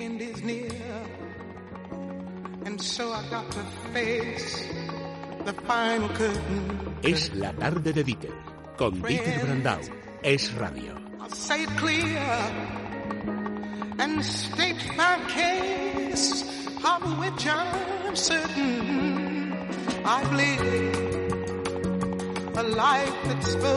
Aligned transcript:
end 0.00 0.20
is 0.20 0.42
near. 0.42 0.70
And 2.64 2.80
so 2.80 3.12
I 3.12 3.22
got 3.30 3.50
to 3.52 3.62
face 3.92 4.64
the 5.44 5.52
final 5.52 6.08
curtain. 6.10 6.96
Es 7.02 7.32
la 7.34 7.52
tarde 7.52 7.92
de 7.92 8.04
Dieter, 8.04 8.34
con 8.76 9.00
Dieter 9.02 9.40
Brandau. 9.44 9.80
Es 10.22 10.52
radio. 10.54 10.94
I'll 11.20 11.30
say 11.30 11.62
it 11.64 11.70
clear 11.76 12.18
and 13.98 14.24
state 14.24 14.96
my 14.96 15.18
case, 15.28 16.42
of 16.84 17.18
which 17.18 17.46
I'm 17.46 18.16
certain. 18.16 19.52
I 20.04 20.24
believe 20.30 21.09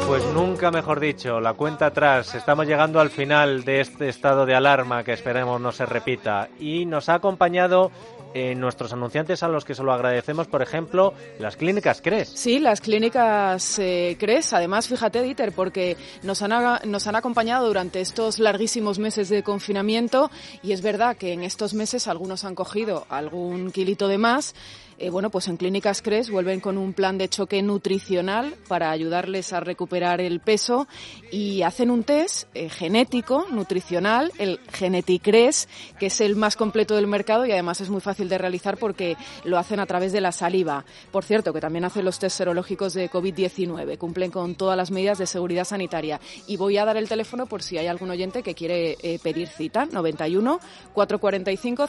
Pues 0.08 0.26
nunca 0.34 0.70
mejor 0.70 1.00
dicho, 1.00 1.40
la 1.40 1.54
cuenta 1.54 1.86
atrás. 1.86 2.36
Estamos 2.36 2.68
llegando 2.68 3.00
al 3.00 3.10
final 3.10 3.64
de 3.64 3.80
este 3.80 4.10
estado 4.10 4.46
de 4.46 4.56
alarma 4.56 5.06
que 5.06 5.14
esperemos 5.14 5.62
no 5.62 5.72
se 5.72 5.86
repita. 5.86 6.50
Y 6.60 6.86
nos 6.86 7.08
ha 7.08 7.16
acompañado 7.16 7.92
eh, 8.34 8.56
nuestros 8.56 8.92
anunciantes 8.92 9.42
a 9.44 9.48
los 9.48 9.64
que 9.64 9.76
se 9.76 9.84
lo 9.84 9.94
agradecemos, 9.94 10.48
por 10.48 10.62
ejemplo, 10.62 11.14
las 11.40 11.56
clínicas 11.56 12.02
CRES. 12.02 12.30
Sí, 12.36 12.60
las 12.60 12.82
clínicas 12.82 13.80
eh, 13.80 14.18
CRES. 14.20 14.54
Además, 14.54 14.88
fíjate, 14.88 15.22
Dieter, 15.22 15.54
porque 15.54 15.96
nos 16.24 16.42
han, 16.42 16.80
nos 16.90 17.08
han 17.08 17.16
acompañado 17.16 17.68
durante 17.68 18.02
estos 18.02 18.40
larguísimos 18.40 19.00
meses 19.00 19.30
de 19.30 19.44
confinamiento 19.44 20.32
y 20.62 20.74
es 20.74 20.82
verdad 20.82 21.16
que 21.16 21.32
en 21.32 21.44
estos 21.44 21.74
meses 21.74 22.08
algunos 22.08 22.44
han 22.44 22.56
cogido 22.56 23.06
algún 23.10 23.72
kilito 23.72 24.08
de 24.08 24.18
más. 24.18 24.56
Eh, 24.98 25.10
bueno, 25.10 25.30
pues 25.30 25.48
en 25.48 25.58
Clínicas 25.58 26.02
CRES 26.02 26.30
vuelven 26.30 26.60
con 26.60 26.78
un 26.78 26.94
plan 26.94 27.18
de 27.18 27.28
choque 27.28 27.62
nutricional 27.62 28.56
para 28.68 28.92
ayudarles 28.92 29.54
a 29.54 29.60
recuperar 29.60 30.22
el 30.22 30.40
peso 30.40 30.88
y 31.32 31.64
hacen 31.64 31.90
un 31.90 32.04
test 32.04 32.48
eh, 32.54 32.70
genético, 32.70 33.48
nutricional, 33.50 34.32
el 34.38 34.60
Geneticres, 34.72 35.68
que 36.00 36.08
es 36.08 36.22
el 36.22 36.36
más 36.36 36.56
completo 36.56 36.96
del 36.96 37.08
mercado 37.08 37.46
y 37.46 37.52
además 37.52 37.82
es 37.82 37.90
muy 37.90 38.02
fácil 38.02 38.30
de 38.30 38.38
realizar 38.38 38.78
porque 38.78 39.18
lo 39.44 39.58
hacen 39.58 39.80
a 39.80 39.86
través 39.86 40.12
de 40.12 40.22
la 40.22 40.32
saliva. 40.32 40.86
Por 41.12 41.24
cierto, 41.24 41.54
que 41.54 41.62
también 41.62 41.86
hacen 41.86 42.06
los 42.06 42.20
test 42.20 42.38
serológicos 42.38 42.94
de 42.94 43.10
COVID-19, 43.10 43.98
cumplen 43.98 44.32
con 44.32 44.56
todas 44.56 44.78
las 44.78 44.92
medidas 44.92 45.18
de 45.18 45.26
seguridad 45.26 45.66
sanitaria. 45.66 46.20
Y 46.48 46.58
voy 46.58 46.78
a 46.78 46.86
dar 46.86 46.98
el 46.98 47.10
teléfono 47.10 47.46
por 47.48 47.64
si 47.64 47.78
hay 47.78 47.88
algún 47.88 48.12
oyente 48.12 48.44
que 48.44 48.54
quiere 48.54 48.98
eh, 49.02 49.20
pedir 49.22 49.48
cita, 49.48 49.86
91 49.86 50.60
445 50.94 51.88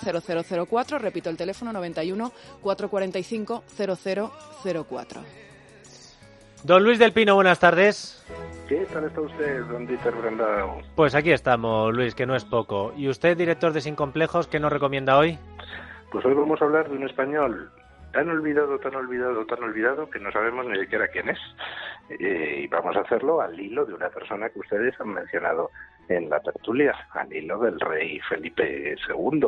0004, 0.67 0.99
repito 0.99 1.31
el 1.31 1.37
teléfono 1.37 1.73
91 1.73 2.33
445 2.63 2.94
0004. 2.95 5.21
Don 6.65 6.83
Luis 6.83 6.99
del 6.99 7.13
Pino, 7.13 7.35
buenas 7.35 7.61
tardes. 7.61 8.25
¿Qué 8.69 8.87
tal 8.91 9.05
está 9.05 9.21
usted, 9.21 9.65
don 9.65 9.87
Dieter 9.87 10.15
Brandao? 10.15 10.81
Pues 10.95 11.15
aquí 11.15 11.31
estamos, 11.31 11.95
Luis, 11.95 12.15
que 12.15 12.25
no 12.25 12.35
es 12.35 12.47
poco. 12.47 12.95
¿Y 12.97 13.09
usted, 13.09 13.37
director 13.37 13.75
de 13.75 13.83
Sin 13.83 13.95
Complejos, 13.95 14.49
qué 14.49 14.59
nos 14.59 14.73
recomienda 14.73 15.19
hoy? 15.19 15.39
Pues 16.11 16.25
hoy 16.25 16.33
vamos 16.33 16.63
a 16.63 16.65
hablar 16.65 16.89
de 16.89 16.97
un 16.97 17.05
español 17.05 17.71
tan 18.15 18.31
olvidado, 18.31 18.79
tan 18.79 18.95
olvidado, 18.95 19.45
tan 19.45 19.63
olvidado 19.63 20.09
que 20.09 20.21
no 20.21 20.31
sabemos 20.31 20.65
ni 20.67 20.79
siquiera 20.79 21.09
quién 21.09 21.29
es. 21.29 21.39
Eh, 22.09 22.61
y 22.63 22.67
vamos 22.69 22.97
a 22.97 23.01
hacerlo 23.01 23.41
al 23.41 23.59
hilo 23.59 23.85
de 23.85 23.93
una 23.93 24.09
persona 24.09 24.49
que 24.49 24.61
ustedes 24.61 24.99
han 25.01 25.13
mencionado 25.13 25.71
en 26.09 26.31
la 26.31 26.41
tertulia, 26.41 26.95
al 27.11 27.33
hilo 27.33 27.59
del 27.59 27.79
rey 27.81 28.21
Felipe 28.29 28.95
II. 29.09 29.47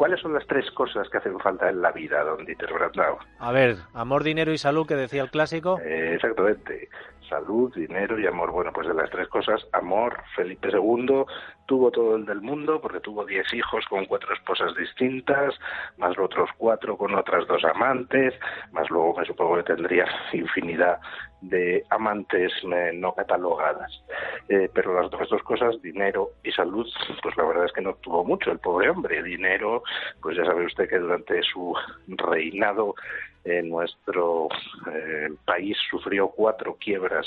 ¿Cuáles 0.00 0.18
son 0.20 0.32
las 0.32 0.46
tres 0.46 0.70
cosas 0.70 1.10
que 1.10 1.18
hacen 1.18 1.38
falta 1.40 1.68
en 1.68 1.82
la 1.82 1.92
vida, 1.92 2.24
don 2.24 2.46
Dieter 2.46 2.72
Brandau? 2.72 3.18
A 3.38 3.52
ver, 3.52 3.76
amor, 3.92 4.24
dinero 4.24 4.50
y 4.50 4.56
salud, 4.56 4.86
que 4.86 4.96
decía 4.96 5.20
el 5.20 5.30
clásico. 5.30 5.78
Eh, 5.84 6.14
exactamente. 6.14 6.88
Salud, 7.30 7.72
dinero 7.72 8.18
y 8.18 8.26
amor. 8.26 8.50
Bueno, 8.50 8.72
pues 8.72 8.88
de 8.88 8.94
las 8.94 9.08
tres 9.08 9.28
cosas, 9.28 9.64
amor, 9.72 10.20
Felipe 10.34 10.68
II 10.68 11.24
tuvo 11.64 11.92
todo 11.92 12.16
el 12.16 12.26
del 12.26 12.40
mundo 12.40 12.80
porque 12.80 12.98
tuvo 12.98 13.24
diez 13.24 13.46
hijos 13.54 13.86
con 13.88 14.04
cuatro 14.06 14.34
esposas 14.34 14.74
distintas, 14.74 15.54
más 15.96 16.16
los 16.16 16.26
otros 16.26 16.50
cuatro 16.58 16.96
con 16.96 17.14
otras 17.14 17.46
dos 17.46 17.64
amantes, 17.64 18.34
más 18.72 18.90
luego 18.90 19.14
me 19.16 19.24
supongo 19.24 19.58
que 19.58 19.74
tendría 19.74 20.06
infinidad 20.32 20.98
de 21.40 21.84
amantes 21.90 22.52
eh, 22.64 22.90
no 22.94 23.14
catalogadas. 23.14 24.02
Eh, 24.48 24.68
pero 24.74 24.94
las 24.94 25.06
otras 25.06 25.28
dos 25.28 25.42
cosas, 25.44 25.80
dinero 25.82 26.30
y 26.42 26.50
salud, 26.50 26.86
pues 27.22 27.36
la 27.36 27.44
verdad 27.44 27.66
es 27.66 27.72
que 27.72 27.80
no 27.80 27.94
tuvo 27.94 28.24
mucho 28.24 28.50
el 28.50 28.58
pobre 28.58 28.90
hombre. 28.90 29.22
Dinero, 29.22 29.84
pues 30.20 30.36
ya 30.36 30.44
sabe 30.44 30.66
usted 30.66 30.88
que 30.88 30.98
durante 30.98 31.40
su 31.44 31.72
reinado 32.08 32.96
en 33.44 33.68
nuestro 33.68 34.48
eh, 34.92 35.28
país 35.44 35.76
sufrió 35.90 36.28
cuatro 36.28 36.76
quiebras 36.78 37.26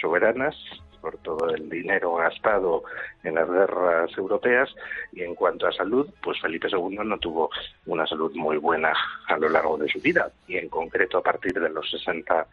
soberanas 0.00 0.56
por 1.02 1.18
todo 1.18 1.50
el 1.50 1.68
dinero 1.68 2.14
gastado 2.14 2.84
en 3.24 3.34
las 3.34 3.50
guerras 3.50 4.16
europeas 4.16 4.72
y 5.12 5.22
en 5.22 5.34
cuanto 5.34 5.66
a 5.66 5.72
salud, 5.72 6.08
pues 6.22 6.40
Felipe 6.40 6.68
II 6.70 6.96
no 7.04 7.18
tuvo 7.18 7.50
una 7.86 8.06
salud 8.06 8.32
muy 8.36 8.56
buena 8.56 8.94
a 9.26 9.36
lo 9.36 9.48
largo 9.48 9.76
de 9.76 9.88
su 9.88 10.00
vida. 10.00 10.30
Y 10.46 10.56
en 10.56 10.68
concreto 10.68 11.18
a 11.18 11.22
partir 11.22 11.54
de 11.54 11.68
los 11.68 11.90
60 11.90 12.46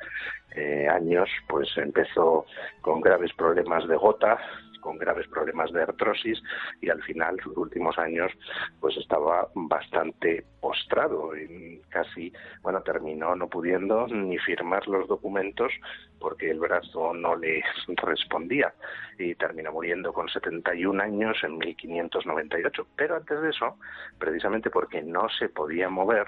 eh, 0.55 0.87
años 0.89 1.29
pues 1.47 1.69
empezó 1.77 2.47
con 2.81 3.01
graves 3.01 3.31
problemas 3.33 3.87
de 3.87 3.95
gota 3.95 4.39
con 4.79 4.97
graves 4.97 5.27
problemas 5.27 5.71
de 5.71 5.83
artrosis 5.83 6.41
y 6.81 6.89
al 6.89 7.01
final, 7.03 7.37
sus 7.43 7.55
últimos 7.57 7.97
años, 7.97 8.31
pues 8.79 8.97
estaba 8.97 9.47
bastante 9.53 10.45
postrado 10.59 11.35
y 11.35 11.81
casi, 11.89 12.31
bueno, 12.61 12.81
terminó 12.81 13.35
no 13.35 13.47
pudiendo 13.47 14.07
ni 14.07 14.37
firmar 14.37 14.87
los 14.87 15.07
documentos 15.07 15.71
porque 16.19 16.51
el 16.51 16.59
brazo 16.59 17.13
no 17.13 17.35
le 17.35 17.63
respondía 18.03 18.73
y 19.17 19.35
terminó 19.35 19.71
muriendo 19.71 20.13
con 20.13 20.27
71 20.29 21.01
años 21.01 21.37
en 21.43 21.57
1598. 21.57 22.87
Pero 22.95 23.15
antes 23.15 23.41
de 23.41 23.49
eso, 23.49 23.77
precisamente 24.17 24.69
porque 24.69 25.01
no 25.01 25.27
se 25.29 25.49
podía 25.49 25.89
mover 25.89 26.27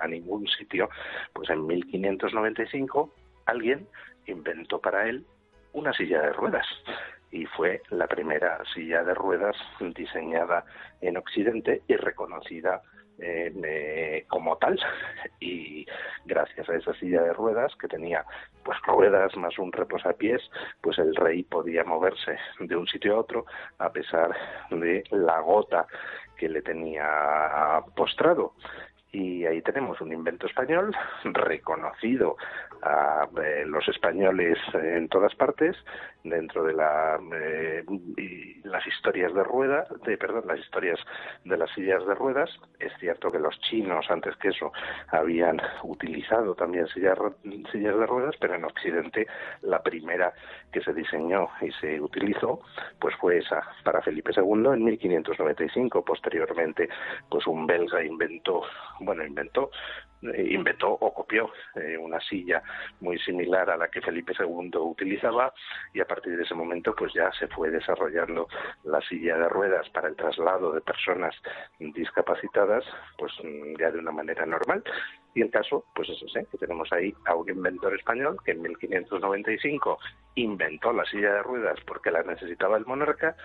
a 0.00 0.06
ningún 0.06 0.46
sitio, 0.46 0.88
pues 1.32 1.48
en 1.50 1.66
1595 1.66 3.12
alguien 3.46 3.86
inventó 4.26 4.80
para 4.80 5.08
él 5.08 5.24
una 5.72 5.92
silla 5.92 6.20
de 6.22 6.32
ruedas 6.32 6.66
y 7.30 7.44
fue 7.46 7.82
la 7.90 8.06
primera 8.06 8.62
silla 8.74 9.02
de 9.02 9.14
ruedas 9.14 9.56
diseñada 9.80 10.64
en 11.00 11.16
Occidente 11.16 11.82
y 11.88 11.96
reconocida 11.96 12.82
eh, 13.18 13.52
eh, 13.64 14.24
como 14.28 14.56
tal. 14.58 14.78
Y 15.40 15.86
gracias 16.24 16.68
a 16.68 16.74
esa 16.74 16.92
silla 16.94 17.22
de 17.22 17.32
ruedas 17.32 17.74
que 17.76 17.88
tenía 17.88 18.24
pues 18.62 18.78
ruedas 18.86 19.34
más 19.36 19.58
un 19.58 19.72
reposapiés 19.72 20.42
pues 20.80 20.98
el 20.98 21.14
rey 21.14 21.42
podía 21.44 21.84
moverse 21.84 22.36
de 22.60 22.76
un 22.76 22.86
sitio 22.86 23.16
a 23.16 23.20
otro 23.20 23.46
a 23.78 23.90
pesar 23.90 24.34
de 24.70 25.04
la 25.10 25.40
gota 25.40 25.86
que 26.36 26.48
le 26.48 26.62
tenía 26.62 27.80
postrado 27.94 28.54
y 29.16 29.46
ahí 29.46 29.62
tenemos 29.62 29.98
un 30.02 30.12
invento 30.12 30.46
español 30.46 30.94
reconocido 31.24 32.36
a 32.82 33.26
eh, 33.42 33.64
los 33.64 33.88
españoles 33.88 34.58
en 34.74 35.08
todas 35.08 35.34
partes 35.34 35.74
dentro 36.22 36.62
de 36.64 36.74
la, 36.74 37.18
eh, 37.34 37.82
las 38.64 38.86
historias 38.86 39.32
de 39.32 39.42
ruedas 39.42 39.88
de 40.04 40.18
perdón 40.18 40.44
las 40.46 40.58
historias 40.58 41.00
de 41.44 41.56
las 41.56 41.70
sillas 41.70 42.06
de 42.06 42.14
ruedas. 42.14 42.50
Es 42.78 42.92
cierto 43.00 43.32
que 43.32 43.38
los 43.38 43.58
chinos 43.60 44.04
antes 44.10 44.36
que 44.36 44.48
eso 44.48 44.70
habían 45.08 45.62
utilizado 45.82 46.54
también 46.54 46.86
sillas 46.88 47.18
sillas 47.72 47.98
de 47.98 48.06
ruedas 48.06 48.34
pero 48.38 48.54
en 48.54 48.64
Occidente 48.64 49.26
la 49.62 49.82
primera 49.82 50.34
que 50.70 50.82
se 50.82 50.92
diseñó 50.92 51.48
y 51.62 51.70
se 51.80 51.98
utilizó 51.98 52.60
pues 53.00 53.14
fue 53.16 53.38
esa 53.38 53.62
para 53.82 54.02
Felipe 54.02 54.32
II 54.36 54.74
en 54.74 54.84
1595 54.84 56.04
posteriormente 56.04 56.90
pues 57.30 57.46
un 57.46 57.66
belga 57.66 58.04
inventó 58.04 58.62
bueno 59.06 59.24
inventó 59.24 59.70
eh, 60.22 60.48
inventó 60.50 60.92
o 60.92 61.12
copió 61.12 61.50
eh, 61.74 61.96
una 61.98 62.18
silla 62.20 62.62
muy 63.00 63.18
similar 63.18 63.68
a 63.68 63.76
la 63.76 63.88
que 63.88 64.00
Felipe 64.00 64.32
II 64.38 64.70
utilizaba 64.78 65.52
y 65.92 66.00
a 66.00 66.06
partir 66.06 66.36
de 66.36 66.42
ese 66.42 66.54
momento 66.54 66.94
pues 66.94 67.12
ya 67.12 67.30
se 67.32 67.46
fue 67.48 67.70
desarrollando 67.70 68.48
la 68.84 69.00
silla 69.02 69.36
de 69.36 69.48
ruedas 69.48 69.88
para 69.90 70.08
el 70.08 70.16
traslado 70.16 70.72
de 70.72 70.80
personas 70.80 71.34
discapacitadas 71.78 72.84
pues 73.18 73.32
ya 73.78 73.90
de 73.90 73.98
una 73.98 74.12
manera 74.12 74.46
normal. 74.46 74.82
Y 75.34 75.42
el 75.42 75.50
caso 75.50 75.84
pues 75.94 76.08
es 76.08 76.22
ese 76.22 76.46
que 76.46 76.58
tenemos 76.58 76.90
ahí 76.92 77.12
a 77.26 77.34
un 77.34 77.48
inventor 77.48 77.94
español 77.94 78.38
que 78.42 78.52
en 78.52 78.62
1595 78.62 79.98
inventó 80.36 80.92
la 80.94 81.04
silla 81.04 81.34
de 81.34 81.42
ruedas 81.42 81.78
porque 81.86 82.10
la 82.10 82.22
necesitaba 82.22 82.78
el 82.78 82.86
monarca 82.86 83.36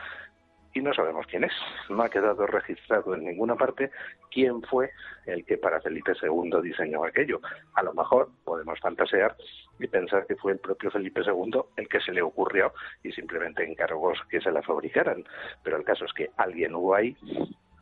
y 0.74 0.82
no 0.82 0.94
sabemos 0.94 1.26
quién 1.28 1.44
es. 1.44 1.54
No 1.90 2.04
ha 2.04 2.10
quedado 2.10 2.46
registrado 2.48 3.14
en 3.14 3.26
ninguna 3.26 3.56
parte 3.56 3.92
quién 4.32 4.62
fue 4.64 4.92
el 5.26 5.46
que 5.46 5.58
para 5.58 5.82
Felipe 5.82 6.14
II 6.22 6.62
diseñó 6.62 7.04
aquello. 7.04 7.42
A 7.76 7.84
lo 7.84 7.94
mejor 7.94 8.30
podemos 8.44 8.80
fantasear 8.80 9.36
y 9.80 9.88
pensar 9.88 10.26
que 10.28 10.36
fue 10.36 10.54
el 10.54 10.60
propio 10.60 10.92
Felipe 10.92 11.22
II 11.26 11.62
el 11.76 11.88
que 11.88 12.00
se 12.00 12.12
le 12.12 12.22
ocurrió 12.22 12.74
y 13.04 13.12
simplemente 13.12 13.64
encargó 13.64 14.14
que 14.30 14.42
se 14.42 14.52
la 14.52 14.62
fabricaran. 14.62 15.24
Pero 15.64 15.78
el 15.78 15.84
caso 15.84 16.06
es 16.06 16.14
que 16.14 16.30
alguien 16.38 16.76
hubo 16.76 16.96
ahí 16.96 17.16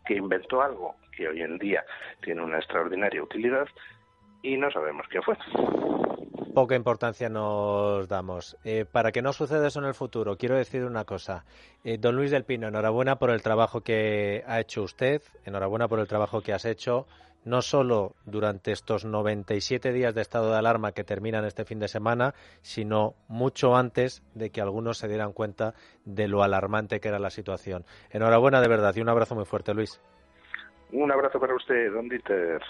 que 0.06 0.16
inventó 0.16 0.62
algo 0.62 0.96
que 1.16 1.28
hoy 1.28 1.42
en 1.42 1.58
día 1.58 1.84
tiene 2.22 2.42
una 2.42 2.58
extraordinaria 2.58 3.22
utilidad 3.22 3.68
y 4.42 4.58
no 4.58 4.72
sabemos 4.72 5.06
quién 5.10 5.22
fue. 5.24 5.38
Poca 6.54 6.76
importancia 6.76 7.30
nos 7.30 8.08
damos. 8.08 8.58
Eh, 8.64 8.86
para 8.90 9.12
que 9.12 9.22
no 9.22 9.34
suceda 9.34 9.68
eso 9.68 9.80
en 9.80 9.86
el 9.86 9.94
futuro, 9.94 10.38
quiero 10.38 10.56
decir 10.56 10.84
una 10.84 11.06
cosa. 11.06 11.46
Eh, 11.84 11.98
don 11.98 12.16
Luis 12.16 12.32
del 12.32 12.46
Pino, 12.46 12.68
enhorabuena 12.68 13.18
por 13.18 13.30
el 13.30 13.42
trabajo 13.42 13.82
que 13.82 14.44
ha 14.48 14.60
hecho 14.60 14.84
usted, 14.84 15.22
enhorabuena 15.46 15.88
por 15.88 16.00
el 16.00 16.08
trabajo 16.08 16.42
que 16.42 16.54
has 16.54 16.66
hecho, 16.66 17.08
no 17.46 17.62
solo 17.62 18.16
durante 18.26 18.72
estos 18.72 19.06
97 19.06 19.94
días 19.94 20.14
de 20.14 20.22
estado 20.22 20.52
de 20.52 20.58
alarma 20.58 20.92
que 20.92 21.04
terminan 21.04 21.46
este 21.46 21.66
fin 21.66 21.80
de 21.80 21.88
semana, 21.88 22.34
sino 22.62 23.16
mucho 23.28 23.76
antes 23.76 24.24
de 24.34 24.50
que 24.50 24.62
algunos 24.62 24.98
se 24.98 25.08
dieran 25.08 25.34
cuenta 25.34 25.74
de 26.06 26.28
lo 26.28 26.44
alarmante 26.44 27.00
que 27.00 27.08
era 27.08 27.20
la 27.20 27.30
situación. 27.30 27.86
Enhorabuena 28.12 28.62
de 28.62 28.68
verdad 28.68 28.94
y 28.96 29.02
un 29.02 29.10
abrazo 29.10 29.36
muy 29.36 29.46
fuerte, 29.46 29.74
Luis. 29.74 30.02
Un 30.92 31.12
abrazo 31.12 31.40
para 31.40 31.56
usted, 31.56 31.92
don 31.94 32.10
Dieter. 32.10 32.62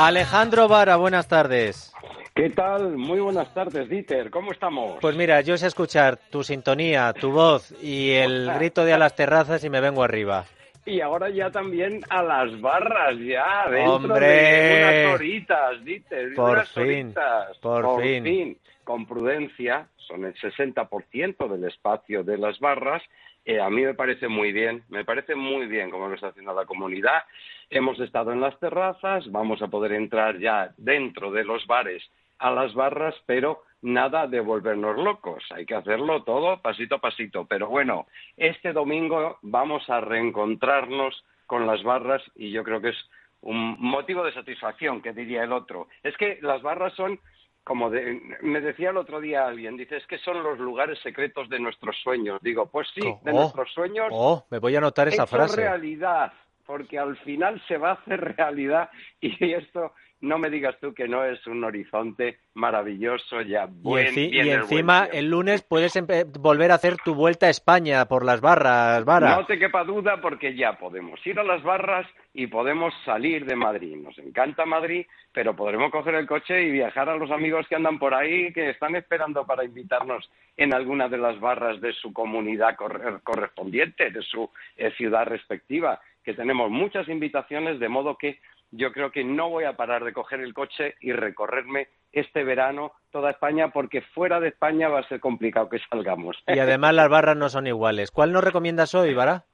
Alejandro 0.00 0.68
Vara, 0.68 0.94
buenas 0.94 1.26
tardes. 1.26 1.92
¿Qué 2.32 2.50
tal? 2.50 2.96
Muy 2.96 3.18
buenas 3.18 3.52
tardes, 3.52 3.88
Dieter. 3.88 4.30
¿Cómo 4.30 4.52
estamos? 4.52 4.98
Pues 5.00 5.16
mira, 5.16 5.40
yo 5.40 5.56
sé 5.56 5.66
escuchar 5.66 6.16
tu 6.30 6.44
sintonía, 6.44 7.12
tu 7.14 7.32
voz 7.32 7.74
y 7.82 8.12
el 8.12 8.48
grito 8.60 8.84
de 8.84 8.92
a 8.92 8.98
las 8.98 9.16
terrazas 9.16 9.64
y 9.64 9.70
me 9.70 9.80
vengo 9.80 10.04
arriba. 10.04 10.44
Y 10.86 11.00
ahora 11.00 11.28
ya 11.30 11.50
también 11.50 12.00
a 12.10 12.22
las 12.22 12.60
barras, 12.60 13.18
ya, 13.18 13.68
dentro 13.68 13.94
¡Hombre! 13.96 14.26
de 14.28 15.04
unas 15.06 15.14
horitas, 15.16 15.84
Dieter. 15.84 16.34
Por 16.36 16.50
unas 16.50 16.70
fin, 16.70 16.82
horitas. 16.84 17.58
por 17.58 18.00
fin. 18.00 18.56
Con 18.84 19.04
prudencia, 19.04 19.88
son 19.96 20.24
el 20.26 20.34
60% 20.34 21.48
del 21.48 21.64
espacio 21.64 22.22
de 22.22 22.38
las 22.38 22.60
barras. 22.60 23.02
Eh, 23.44 23.60
a 23.60 23.70
mí 23.70 23.82
me 23.82 23.94
parece 23.94 24.28
muy 24.28 24.52
bien, 24.52 24.84
me 24.88 25.04
parece 25.04 25.34
muy 25.34 25.66
bien 25.66 25.90
como 25.90 26.08
lo 26.08 26.14
está 26.14 26.28
haciendo 26.28 26.54
la 26.54 26.66
comunidad. 26.66 27.22
Hemos 27.70 27.98
estado 28.00 28.32
en 28.32 28.40
las 28.40 28.58
terrazas, 28.60 29.30
vamos 29.30 29.62
a 29.62 29.68
poder 29.68 29.92
entrar 29.92 30.38
ya 30.38 30.72
dentro 30.76 31.30
de 31.30 31.44
los 31.44 31.66
bares 31.66 32.02
a 32.38 32.50
las 32.50 32.74
barras, 32.74 33.14
pero 33.26 33.62
nada 33.82 34.26
de 34.26 34.40
volvernos 34.40 34.96
locos. 34.96 35.44
Hay 35.50 35.66
que 35.66 35.74
hacerlo 35.74 36.22
todo 36.22 36.60
pasito 36.62 36.96
a 36.96 37.00
pasito. 37.00 37.46
Pero 37.46 37.68
bueno, 37.68 38.06
este 38.36 38.72
domingo 38.72 39.38
vamos 39.42 39.88
a 39.90 40.00
reencontrarnos 40.00 41.24
con 41.46 41.66
las 41.66 41.82
barras 41.82 42.22
y 42.36 42.50
yo 42.50 42.62
creo 42.64 42.80
que 42.80 42.90
es 42.90 43.10
un 43.40 43.76
motivo 43.78 44.24
de 44.24 44.32
satisfacción, 44.32 45.00
que 45.00 45.12
diría 45.12 45.44
el 45.44 45.52
otro. 45.52 45.88
Es 46.02 46.16
que 46.16 46.38
las 46.42 46.62
barras 46.62 46.92
son 46.94 47.20
como 47.68 47.90
de, 47.90 48.18
me 48.40 48.62
decía 48.62 48.88
el 48.90 48.96
otro 48.96 49.20
día 49.20 49.46
alguien, 49.46 49.76
dice, 49.76 49.98
es 49.98 50.06
que 50.06 50.16
son 50.18 50.42
los 50.42 50.58
lugares 50.58 50.98
secretos 51.00 51.50
de 51.50 51.60
nuestros 51.60 51.94
sueños. 52.02 52.40
Digo, 52.42 52.64
pues 52.66 52.88
sí, 52.94 53.02
de 53.02 53.30
Oh, 53.30 53.34
nuestros 53.42 53.70
sueños 53.74 54.08
Oh, 54.10 54.46
me 54.50 54.58
voy 54.58 54.74
a 54.74 54.78
anotar 54.78 55.06
esa 55.08 55.26
frase. 55.26 55.60
realidad, 55.60 56.32
porque 56.64 56.98
al 56.98 57.14
final 57.18 57.62
se 57.68 57.76
va 57.76 57.90
a 57.90 57.92
hacer 57.92 58.20
realidad 58.38 58.88
y 59.20 59.52
esto 59.52 59.92
no 60.20 60.38
me 60.38 60.50
digas 60.50 60.76
tú 60.80 60.92
que 60.94 61.06
no 61.08 61.24
es 61.24 61.46
un 61.46 61.62
horizonte 61.64 62.38
maravilloso 62.54 63.40
ya 63.42 63.64
Y, 63.64 63.82
buen, 63.82 64.06
enci- 64.08 64.30
y 64.32 64.38
el 64.40 64.48
encima 64.48 65.06
buen 65.06 65.16
el 65.16 65.30
lunes 65.30 65.62
puedes 65.62 65.92
volver 66.40 66.70
a 66.70 66.74
hacer 66.74 66.96
tu 67.04 67.14
vuelta 67.14 67.46
a 67.46 67.50
España 67.50 68.04
por 68.06 68.24
las 68.24 68.40
barras, 68.40 69.04
Vara. 69.04 69.36
No 69.36 69.46
te 69.46 69.58
quepa 69.58 69.84
duda 69.84 70.20
porque 70.20 70.54
ya 70.54 70.72
podemos 70.78 71.24
ir 71.26 71.38
a 71.38 71.44
las 71.44 71.62
barras 71.62 72.06
y 72.34 72.46
podemos 72.48 72.92
salir 73.04 73.44
de 73.46 73.56
Madrid. 73.56 73.96
Nos 73.96 74.18
encanta 74.18 74.66
Madrid, 74.66 75.06
pero 75.32 75.54
podremos 75.56 75.90
coger 75.90 76.14
el 76.16 76.26
coche 76.26 76.62
y 76.62 76.70
viajar 76.70 77.08
a 77.08 77.16
los 77.16 77.30
amigos 77.30 77.66
que 77.68 77.76
andan 77.76 77.98
por 77.98 78.14
ahí, 78.14 78.52
que 78.52 78.70
están 78.70 78.96
esperando 78.96 79.46
para 79.46 79.64
invitarnos 79.64 80.28
en 80.56 80.74
alguna 80.74 81.08
de 81.08 81.18
las 81.18 81.38
barras 81.40 81.80
de 81.80 81.92
su 81.92 82.12
comunidad 82.12 82.76
corre- 82.76 83.20
correspondiente, 83.22 84.10
de 84.10 84.22
su 84.22 84.50
eh, 84.76 84.90
ciudad 84.96 85.26
respectiva, 85.26 86.00
que 86.24 86.34
tenemos 86.34 86.70
muchas 86.70 87.08
invitaciones, 87.08 87.78
de 87.80 87.88
modo 87.88 88.16
que 88.16 88.38
yo 88.70 88.92
creo 88.92 89.10
que 89.10 89.24
no 89.24 89.48
voy 89.48 89.64
a 89.64 89.76
parar 89.76 90.04
de 90.04 90.12
coger 90.12 90.40
el 90.40 90.54
coche 90.54 90.94
y 91.00 91.12
recorrerme 91.12 91.88
este 92.12 92.44
verano 92.44 92.92
toda 93.10 93.30
España, 93.30 93.68
porque 93.68 94.00
fuera 94.00 94.40
de 94.40 94.48
España 94.48 94.88
va 94.88 95.00
a 95.00 95.08
ser 95.08 95.20
complicado 95.20 95.68
que 95.68 95.78
salgamos. 95.90 96.36
Y 96.46 96.58
además 96.58 96.94
las 96.94 97.08
barras 97.08 97.36
no 97.36 97.48
son 97.48 97.66
iguales. 97.66 98.10
¿Cuál 98.10 98.32
nos 98.32 98.44
recomiendas 98.44 98.94
hoy, 98.94 99.14
Vara? 99.14 99.44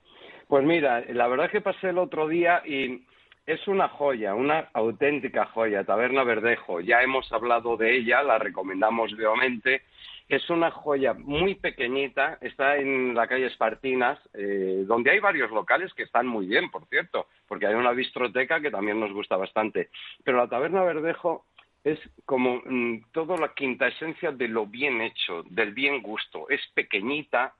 Pues 0.48 0.64
mira, 0.64 1.02
la 1.08 1.26
verdad 1.26 1.46
es 1.46 1.52
que 1.52 1.60
pasé 1.60 1.88
el 1.88 1.98
otro 1.98 2.28
día 2.28 2.62
y 2.64 3.04
es 3.46 3.66
una 3.68 3.88
joya, 3.88 4.34
una 4.34 4.68
auténtica 4.72 5.46
joya, 5.46 5.84
Taberna 5.84 6.24
Verdejo. 6.24 6.80
Ya 6.80 7.02
hemos 7.02 7.30
hablado 7.32 7.76
de 7.76 7.96
ella, 7.96 8.22
la 8.22 8.38
recomendamos 8.38 9.16
vivamente. 9.16 9.82
Es 10.28 10.48
una 10.48 10.70
joya 10.70 11.12
muy 11.12 11.54
pequeñita, 11.54 12.38
está 12.40 12.76
en 12.76 13.14
la 13.14 13.26
calle 13.26 13.46
Espartinas, 13.46 14.18
eh, 14.32 14.84
donde 14.86 15.10
hay 15.10 15.20
varios 15.20 15.50
locales 15.50 15.92
que 15.92 16.04
están 16.04 16.26
muy 16.26 16.46
bien, 16.46 16.70
por 16.70 16.86
cierto, 16.86 17.26
porque 17.46 17.66
hay 17.66 17.74
una 17.74 17.92
bistroteca 17.92 18.60
que 18.60 18.70
también 18.70 18.98
nos 18.98 19.12
gusta 19.12 19.36
bastante. 19.36 19.90
Pero 20.24 20.38
la 20.38 20.48
Taberna 20.48 20.82
Verdejo 20.82 21.44
es 21.84 21.98
como 22.24 22.62
mm, 22.64 23.10
toda 23.12 23.36
la 23.36 23.52
quinta 23.52 23.86
esencia 23.86 24.32
de 24.32 24.48
lo 24.48 24.66
bien 24.66 25.02
hecho, 25.02 25.42
del 25.50 25.74
bien 25.74 26.00
gusto. 26.00 26.48
Es 26.48 26.62
pequeñita, 26.74 27.54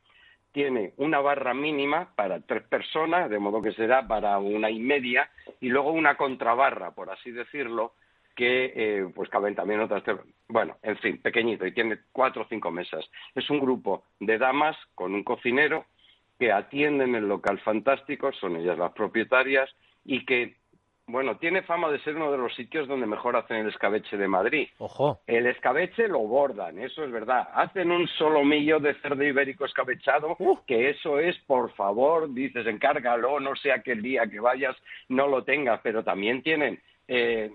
tiene 0.51 0.95
una 0.97 1.21
barra 1.21 1.53
mínima 1.53 2.15
para 2.17 2.41
tres 2.41 2.63
personas, 2.63 3.29
de 3.29 3.39
modo 3.39 3.61
que 3.61 3.73
será 3.73 4.09
para 4.09 4.39
una 4.39 4.71
y 4.71 4.79
media, 4.79 5.31
y 5.61 5.69
luego 5.69 5.93
una 5.93 6.17
contrabarra, 6.17 6.93
por 6.93 7.11
así 7.11 7.31
decirlo, 7.31 7.93
que 8.35 8.73
eh, 8.75 9.07
pues 9.15 9.29
caben 9.29 9.55
también 9.55 9.81
otras. 9.81 10.03
Bueno, 10.49 10.77
en 10.83 10.97
fin, 10.99 11.21
pequeñito, 11.21 11.67
y 11.67 11.73
tiene 11.73 11.99
cuatro 12.13 12.43
o 12.43 12.49
cinco 12.49 12.71
mesas. 12.71 13.05
Es 13.35 13.49
un 13.51 13.61
grupo 13.61 14.05
de 14.21 14.39
damas 14.39 14.77
con 14.95 15.15
un 15.15 15.25
cocinero 15.25 15.87
que 16.39 16.53
atienden 16.53 17.15
el 17.15 17.29
local 17.29 17.61
fantástico, 17.61 18.33
son 18.33 18.57
ellas 18.57 18.79
las 18.79 18.93
propietarias, 18.93 19.71
y 20.05 20.25
que, 20.27 20.57
bueno, 21.07 21.37
tiene 21.39 21.63
fama 21.63 21.91
de 21.91 22.01
ser 22.01 22.17
uno 22.17 22.33
de 22.33 22.39
los 22.39 22.55
sitios 22.55 22.89
donde 22.89 23.07
mejor 23.07 23.37
hacen 23.37 23.59
el 23.59 23.69
escabeche 23.69 24.17
de 24.17 24.27
Madrid. 24.27 24.69
Ojo. 24.79 25.21
El 25.27 25.47
escabeche 25.47 26.09
lo 26.09 26.19
bordan, 26.21 26.79
eso 26.81 27.05
es 27.05 27.13
verdad. 27.13 27.49
Hacen 27.55 27.91
un 27.91 28.09
solomillo 28.09 28.81
de 28.81 28.95
cerdo 28.95 29.23
ibérico 29.23 29.65
escabechado, 29.65 30.37
que 30.67 30.91
eso 30.91 31.21
es, 31.21 31.39
por 31.47 31.73
favor, 31.75 32.33
dices, 32.35 32.67
encárgalo, 32.67 33.39
no 33.39 33.55
sea 33.55 33.83
que 33.83 33.93
el 33.93 34.03
día 34.03 34.27
que 34.27 34.41
vayas 34.41 34.77
no 35.09 35.29
lo 35.29 35.45
tengas, 35.45 35.81
pero 35.83 36.03
también 36.03 36.43
tienen, 36.43 36.81
eh, 37.09 37.51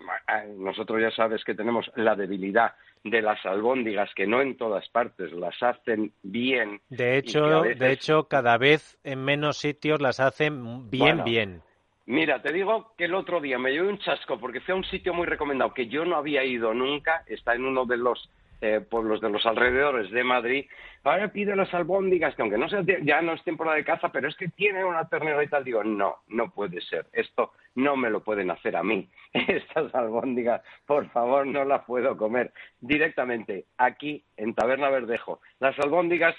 nosotros 0.57 1.01
ya 1.01 1.11
sabes 1.11 1.43
que 1.43 1.55
tenemos 1.55 1.91
la 1.95 2.15
debilidad 2.15 2.73
de 3.03 3.21
las 3.21 3.43
albóndigas, 3.45 4.09
que 4.13 4.27
no 4.27 4.41
en 4.41 4.57
todas 4.57 4.87
partes 4.89 5.31
las 5.31 5.61
hacen 5.63 6.11
bien. 6.21 6.81
De 6.89 7.17
hecho, 7.17 7.61
veces- 7.61 7.79
de 7.79 7.91
hecho, 7.91 8.27
cada 8.27 8.57
vez 8.57 8.97
en 9.03 9.23
menos 9.23 9.57
sitios 9.57 10.01
las 10.01 10.19
hacen 10.19 10.89
bien, 10.89 10.99
Bueno, 10.99 11.23
bien. 11.23 11.61
Mira, 12.05 12.41
te 12.41 12.51
digo 12.51 12.93
que 12.97 13.05
el 13.05 13.13
otro 13.13 13.39
día 13.39 13.59
me 13.59 13.71
llevé 13.71 13.87
un 13.87 13.99
chasco 13.99 14.39
porque 14.39 14.61
fui 14.61 14.71
a 14.71 14.77
un 14.77 14.83
sitio 14.83 15.13
muy 15.13 15.27
recomendado 15.27 15.73
que 15.75 15.87
yo 15.87 16.05
no 16.05 16.15
había 16.15 16.43
ido 16.43 16.73
nunca, 16.73 17.23
está 17.27 17.53
en 17.53 17.65
uno 17.65 17.85
de 17.85 17.97
los 17.97 18.29
eh, 18.61 18.81
pueblos 18.81 19.21
de 19.21 19.30
los 19.30 19.45
alrededores 19.45 20.11
de 20.11 20.23
Madrid. 20.23 20.66
Ahora 21.04 21.30
pide 21.30 21.56
las 21.56 21.73
albóndigas, 21.73 22.35
que 22.35 22.42
aunque 22.42 22.57
no 22.57 22.68
sea, 22.69 22.83
ya 23.04 23.21
no 23.21 23.33
es 23.33 23.44
temporada 23.44 23.78
de 23.78 23.85
caza, 23.85 24.11
pero 24.11 24.28
es 24.28 24.35
que 24.35 24.49
tienen 24.49 24.83
una 24.85 25.07
ternera 25.07 25.42
y 25.44 25.47
tal. 25.47 25.63
Digo, 25.63 25.83
no, 25.83 26.18
no 26.28 26.49
puede 26.51 26.81
ser. 26.81 27.06
Esto 27.13 27.54
no 27.75 27.95
me 27.95 28.09
lo 28.09 28.21
pueden 28.21 28.51
hacer 28.51 28.75
a 28.75 28.83
mí. 28.83 29.07
Estas 29.33 29.94
albóndigas, 29.95 30.61
por 30.85 31.09
favor, 31.11 31.47
no 31.47 31.63
las 31.63 31.85
puedo 31.85 32.18
comer 32.18 32.51
directamente 32.81 33.66
aquí 33.78 34.23
en 34.37 34.54
Taberna 34.54 34.89
Verdejo. 34.89 35.39
Las 35.59 35.78
albóndigas 35.80 36.35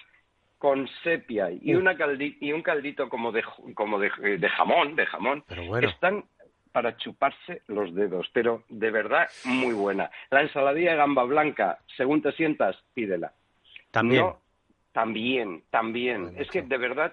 con 0.59 0.87
sepia 1.03 1.51
y, 1.51 1.75
una 1.75 1.95
caldi- 1.95 2.37
y 2.39 2.53
un 2.53 2.61
caldito 2.61 3.09
como 3.09 3.33
de, 3.33 3.43
como 3.75 3.99
de, 3.99 4.11
de 4.37 4.49
jamón, 4.51 4.95
de 4.95 5.07
jamón, 5.07 5.43
Pero 5.49 5.65
bueno. 5.65 5.89
están 5.89 6.25
para 6.73 6.97
chuparse 6.97 7.63
los 7.67 7.95
dedos, 7.95 8.29
pero 8.33 8.65
de 8.69 8.91
verdad 8.91 9.29
muy 9.45 9.75
buena. 9.75 10.11
La 10.31 10.43
ensaladilla 10.43 10.93
de 10.93 10.97
gamba 10.97 11.25
blanca, 11.25 11.79
según 11.97 12.23
te 12.23 12.33
sientas, 12.33 12.77
pídela. 12.95 13.33
También. 13.91 14.23
No, 14.23 14.41
también, 14.93 15.63
también. 15.71 16.25
Bueno, 16.25 16.41
es 16.41 16.49
que 16.51 16.63
de 16.63 16.79
verdad 16.79 17.13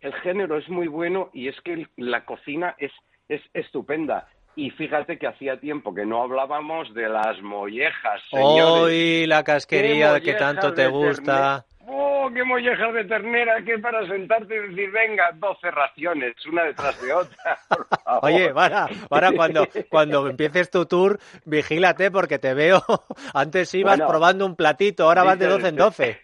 el 0.00 0.12
género 0.14 0.56
es 0.56 0.68
muy 0.68 0.88
bueno 0.88 1.30
y 1.32 1.48
es 1.48 1.60
que 1.60 1.86
la 1.96 2.24
cocina 2.24 2.74
es, 2.78 2.92
es 3.28 3.42
estupenda. 3.54 4.28
Y 4.56 4.70
fíjate 4.70 5.18
que 5.18 5.28
hacía 5.28 5.60
tiempo 5.60 5.94
que 5.94 6.04
no 6.04 6.22
hablábamos 6.22 6.92
de 6.92 7.08
las 7.08 7.40
mollejas, 7.40 8.20
señores. 8.30 8.82
Hoy 8.82 9.26
la 9.26 9.44
casquería 9.44 10.20
que 10.20 10.34
tanto 10.34 10.74
te 10.74 10.88
gusta. 10.88 11.64
¡Oh, 11.86 12.30
qué 12.34 12.44
mollejas 12.44 12.92
de 12.94 13.04
ternera! 13.04 13.62
Que 13.64 13.78
para 13.78 14.06
sentarte 14.06 14.54
y 14.54 14.68
decir, 14.68 14.90
venga, 14.90 15.30
12 15.34 15.70
raciones, 15.70 16.34
una 16.46 16.64
detrás 16.64 17.00
de 17.00 17.12
otra. 17.12 17.58
por 17.68 17.86
favor. 18.04 18.20
Oye, 18.24 18.52
Vara, 18.52 18.86
Vara, 19.08 19.32
cuando, 19.32 19.66
cuando 19.90 20.28
empieces 20.28 20.70
tu 20.70 20.84
tour, 20.86 21.18
vigílate 21.46 22.10
porque 22.10 22.38
te 22.38 22.52
veo. 22.54 22.82
Antes 23.34 23.72
ibas 23.74 23.96
Bueno, 23.96 24.08
probando 24.10 24.46
un 24.46 24.56
platito, 24.56 25.04
ahora 25.04 25.22
vas 25.22 25.38
de 25.38 25.46
dices, 25.46 25.62
12 25.62 25.68
en 25.68 25.76
te- 25.76 25.82
12. 25.82 26.20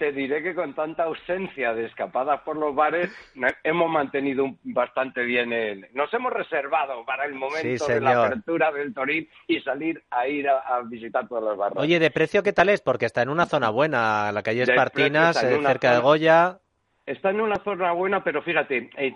Te 0.00 0.12
diré 0.12 0.42
que 0.42 0.54
con 0.54 0.72
tanta 0.74 1.02
ausencia 1.02 1.74
de 1.74 1.84
escapadas 1.84 2.40
por 2.40 2.56
los 2.56 2.74
bares, 2.74 3.10
hemos 3.62 3.90
mantenido 3.90 4.44
un- 4.44 4.58
bastante 4.64 5.22
bien 5.24 5.52
el... 5.52 5.88
Nos 5.92 6.10
hemos 6.14 6.32
reservado 6.32 7.04
para 7.04 7.26
el 7.26 7.34
momento 7.34 7.84
Sí, 7.84 7.92
de 7.92 8.00
la 8.00 8.12
apertura 8.24 8.72
del 8.72 8.94
Torín 8.94 9.28
y 9.46 9.60
salir 9.60 10.02
a 10.10 10.26
ir 10.26 10.48
a, 10.48 10.60
a 10.60 10.80
visitar 10.84 11.28
todas 11.28 11.44
las 11.44 11.54
barras. 11.58 11.76
Oye, 11.76 11.98
¿de 11.98 12.10
precio 12.10 12.42
qué 12.42 12.54
tal 12.54 12.70
es? 12.70 12.80
Porque 12.80 13.04
está 13.04 13.20
en 13.20 13.28
una 13.28 13.44
zona 13.44 13.68
buena, 13.68 14.32
la 14.32 14.42
calle 14.42 14.62
Espartinas, 14.62 15.36
eh, 15.44 15.60
cerca 15.66 15.92
de 15.92 16.00
Goya. 16.00 16.58
Está 17.06 17.30
en 17.30 17.40
una 17.40 17.56
zona 17.56 17.92
buena, 17.92 18.22
pero 18.22 18.42
fíjate, 18.42 18.90
eh, 18.96 19.14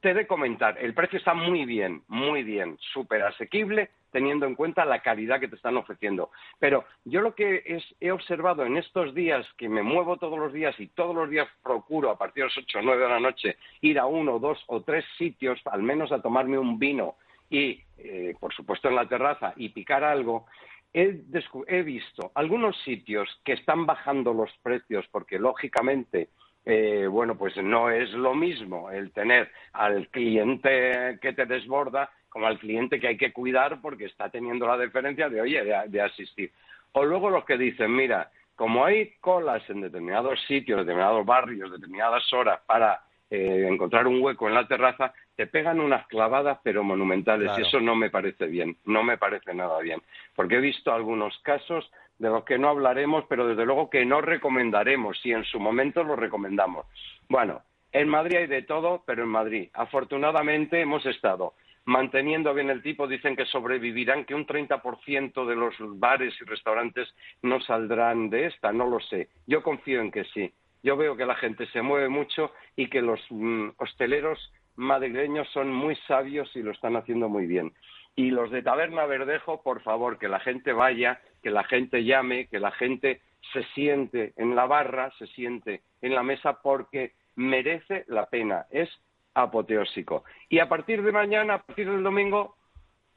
te 0.00 0.10
he 0.10 0.14
de 0.14 0.26
comentar, 0.26 0.78
el 0.78 0.94
precio 0.94 1.18
está 1.18 1.34
muy 1.34 1.64
bien, 1.64 2.02
muy 2.08 2.42
bien, 2.42 2.76
súper 2.92 3.22
asequible, 3.22 3.90
teniendo 4.10 4.46
en 4.46 4.54
cuenta 4.54 4.84
la 4.84 5.02
calidad 5.02 5.40
que 5.40 5.48
te 5.48 5.56
están 5.56 5.76
ofreciendo. 5.76 6.30
Pero 6.58 6.84
yo 7.04 7.20
lo 7.20 7.34
que 7.34 7.80
he 8.00 8.10
observado 8.10 8.64
en 8.64 8.76
estos 8.76 9.14
días, 9.14 9.46
que 9.58 9.68
me 9.68 9.82
muevo 9.82 10.16
todos 10.16 10.38
los 10.38 10.52
días 10.52 10.74
y 10.80 10.88
todos 10.88 11.14
los 11.14 11.28
días 11.28 11.48
procuro 11.62 12.10
a 12.10 12.18
partir 12.18 12.44
de 12.44 12.48
las 12.48 12.58
ocho 12.58 12.78
o 12.78 12.82
nueve 12.82 13.02
de 13.02 13.08
la 13.10 13.20
noche 13.20 13.58
ir 13.82 13.98
a 13.98 14.06
uno, 14.06 14.38
dos 14.38 14.62
o 14.68 14.82
tres 14.82 15.04
sitios, 15.18 15.60
al 15.66 15.82
menos 15.82 16.12
a 16.12 16.22
tomarme 16.22 16.58
un 16.58 16.78
vino 16.78 17.16
y, 17.50 17.82
eh, 17.98 18.34
por 18.40 18.54
supuesto, 18.54 18.88
en 18.88 18.96
la 18.96 19.08
terraza 19.08 19.52
y 19.56 19.68
picar 19.68 20.02
algo, 20.02 20.46
he, 20.92 21.20
he 21.68 21.82
visto 21.82 22.32
algunos 22.34 22.76
sitios 22.82 23.28
que 23.44 23.52
están 23.52 23.86
bajando 23.86 24.32
los 24.32 24.50
precios 24.62 25.06
porque, 25.10 25.38
lógicamente, 25.38 26.30
eh, 26.68 27.06
bueno, 27.06 27.38
pues 27.38 27.56
no 27.58 27.90
es 27.90 28.10
lo 28.10 28.34
mismo 28.34 28.90
el 28.90 29.12
tener 29.12 29.52
al 29.72 30.08
cliente 30.08 31.16
que 31.22 31.32
te 31.32 31.46
desborda 31.46 32.10
como 32.28 32.48
al 32.48 32.58
cliente 32.58 32.98
que 32.98 33.06
hay 33.06 33.16
que 33.16 33.32
cuidar 33.32 33.80
porque 33.80 34.06
está 34.06 34.28
teniendo 34.30 34.66
la 34.66 34.76
deferencia 34.76 35.28
de, 35.28 35.40
oye, 35.40 35.62
de, 35.62 36.00
asistir. 36.02 36.50
O 36.92 37.04
luego 37.04 37.30
los 37.30 37.44
que 37.44 37.56
dicen, 37.56 37.94
mira, 37.94 38.30
como 38.56 38.84
hay 38.84 39.12
colas 39.20 39.62
en 39.70 39.80
determinados 39.80 40.40
sitios, 40.46 40.80
determinados 40.80 41.24
barrios, 41.24 41.70
determinadas 41.70 42.30
horas 42.32 42.60
para 42.66 43.00
eh, 43.30 43.66
encontrar 43.68 44.06
un 44.06 44.20
hueco 44.20 44.48
en 44.48 44.54
la 44.54 44.68
terraza, 44.68 45.12
te 45.34 45.46
pegan 45.46 45.80
unas 45.80 46.06
clavadas 46.06 46.58
pero 46.62 46.84
monumentales 46.84 47.52
y 47.58 47.62
eso 47.62 47.80
no 47.80 47.96
me 47.96 48.10
parece 48.10 48.46
bien, 48.46 48.76
no 48.84 49.02
me 49.02 49.18
parece 49.18 49.52
nada 49.54 49.80
bien, 49.80 50.00
porque 50.34 50.56
he 50.56 50.60
visto 50.60 50.92
algunos 50.92 51.38
casos 51.40 51.90
de 52.18 52.28
los 52.28 52.44
que 52.44 52.58
no 52.58 52.68
hablaremos, 52.68 53.24
pero 53.28 53.46
desde 53.46 53.66
luego 53.66 53.90
que 53.90 54.04
no 54.04 54.20
recomendaremos, 54.20 55.20
si 55.20 55.32
en 55.32 55.44
su 55.44 55.60
momento 55.60 56.02
lo 56.02 56.16
recomendamos. 56.16 56.86
Bueno, 57.28 57.62
en 57.92 58.08
Madrid 58.08 58.36
hay 58.38 58.46
de 58.46 58.62
todo, 58.62 59.02
pero 59.06 59.24
en 59.24 59.28
Madrid, 59.28 59.68
afortunadamente, 59.74 60.80
hemos 60.80 61.04
estado 61.06 61.54
manteniendo 61.86 62.52
bien 62.52 62.68
el 62.68 62.82
tipo, 62.82 63.06
dicen 63.06 63.36
que 63.36 63.46
sobrevivirán, 63.46 64.24
que 64.24 64.34
un 64.34 64.46
30% 64.46 65.46
de 65.46 65.56
los 65.56 65.74
bares 65.98 66.34
y 66.40 66.44
restaurantes 66.44 67.08
no 67.42 67.60
saldrán 67.60 68.28
de 68.28 68.46
esta, 68.46 68.72
no 68.72 68.86
lo 68.86 69.00
sé. 69.00 69.28
Yo 69.46 69.62
confío 69.62 70.00
en 70.00 70.10
que 70.10 70.24
sí. 70.24 70.52
Yo 70.86 70.96
veo 70.96 71.16
que 71.16 71.26
la 71.26 71.34
gente 71.34 71.66
se 71.72 71.82
mueve 71.82 72.08
mucho 72.08 72.52
y 72.76 72.88
que 72.88 73.02
los 73.02 73.20
mm, 73.30 73.70
hosteleros 73.78 74.38
madrileños 74.76 75.48
son 75.48 75.72
muy 75.72 75.96
sabios 76.06 76.48
y 76.54 76.62
lo 76.62 76.70
están 76.70 76.94
haciendo 76.94 77.28
muy 77.28 77.48
bien. 77.48 77.72
Y 78.14 78.30
los 78.30 78.52
de 78.52 78.62
Taberna 78.62 79.04
Verdejo, 79.04 79.64
por 79.64 79.82
favor, 79.82 80.16
que 80.16 80.28
la 80.28 80.38
gente 80.38 80.72
vaya, 80.72 81.20
que 81.42 81.50
la 81.50 81.64
gente 81.64 82.04
llame, 82.04 82.46
que 82.46 82.60
la 82.60 82.70
gente 82.70 83.20
se 83.52 83.64
siente 83.74 84.32
en 84.36 84.54
la 84.54 84.66
barra, 84.66 85.10
se 85.18 85.26
siente 85.26 85.82
en 86.02 86.14
la 86.14 86.22
mesa, 86.22 86.62
porque 86.62 87.14
merece 87.34 88.04
la 88.06 88.26
pena. 88.26 88.66
Es 88.70 88.88
apoteósico. 89.34 90.22
Y 90.48 90.60
a 90.60 90.68
partir 90.68 91.02
de 91.02 91.10
mañana, 91.10 91.54
a 91.54 91.62
partir 91.62 91.90
del 91.90 92.04
domingo, 92.04 92.54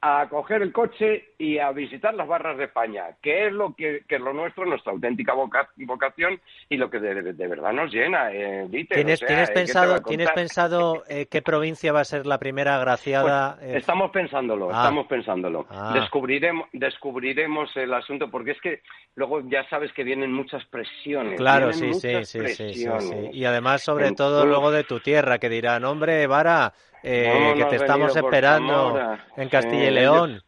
a 0.02 0.26
coger 0.30 0.62
el 0.62 0.72
coche 0.72 1.34
y 1.36 1.58
a 1.58 1.72
visitar 1.72 2.14
las 2.14 2.26
barras 2.26 2.56
de 2.56 2.64
España, 2.64 3.16
que 3.20 3.46
es 3.46 3.52
lo 3.52 3.74
que, 3.74 4.02
es 4.08 4.20
lo 4.20 4.32
nuestro, 4.32 4.64
nuestra 4.64 4.92
auténtica 4.92 5.34
vocación 5.76 6.40
y 6.70 6.78
lo 6.78 6.88
que 6.90 7.00
de, 7.00 7.48
verdad 7.48 7.72
nos 7.72 7.92
llena. 7.92 8.32
Eh, 8.32 8.66
¿Tienes, 8.90 9.20
pensado, 9.20 10.00
¿tienes 10.00 10.30
pensado 10.30 11.02
eh, 11.08 11.26
qué 11.26 11.42
provincia 11.42 11.92
va 11.92 12.00
a 12.00 12.04
ser 12.04 12.26
la 12.26 12.38
primera 12.38 12.76
agraciada? 12.76 13.56
Pues, 13.58 13.74
eh? 13.74 13.78
estamos 13.78 14.10
pensándolo, 14.10 14.70
ah. 14.70 14.76
estamos 14.76 15.06
pensándolo. 15.06 15.66
Ah. 15.68 15.92
Descubriremos, 15.92 16.68
descubriremos 16.72 17.76
el 17.76 17.92
asunto, 17.92 18.30
porque 18.30 18.52
es 18.52 18.60
que 18.62 18.82
luego 19.16 19.42
ya 19.50 19.68
sabes 19.68 19.92
que 19.92 20.02
vienen 20.02 20.32
muchas 20.32 20.64
presiones. 20.66 21.36
Claro, 21.36 21.74
sí, 21.74 21.92
sí, 21.92 22.24
sí, 22.24 22.46
sí, 22.48 22.86
Y 23.32 23.44
además, 23.44 23.82
sobre 23.82 24.12
todo, 24.12 24.46
luego 24.46 24.70
de 24.70 24.84
tu 24.84 25.00
tierra, 25.00 25.38
que 25.38 25.50
dirán, 25.50 25.84
hombre, 25.84 26.26
Vara 26.26 26.72
eh, 27.02 27.54
que 27.56 27.64
te 27.64 27.76
estamos 27.76 28.14
esperando 28.16 29.16
en 29.36 29.48
Castilla 29.48 29.88
y 29.88 29.90
León. 29.90 30.42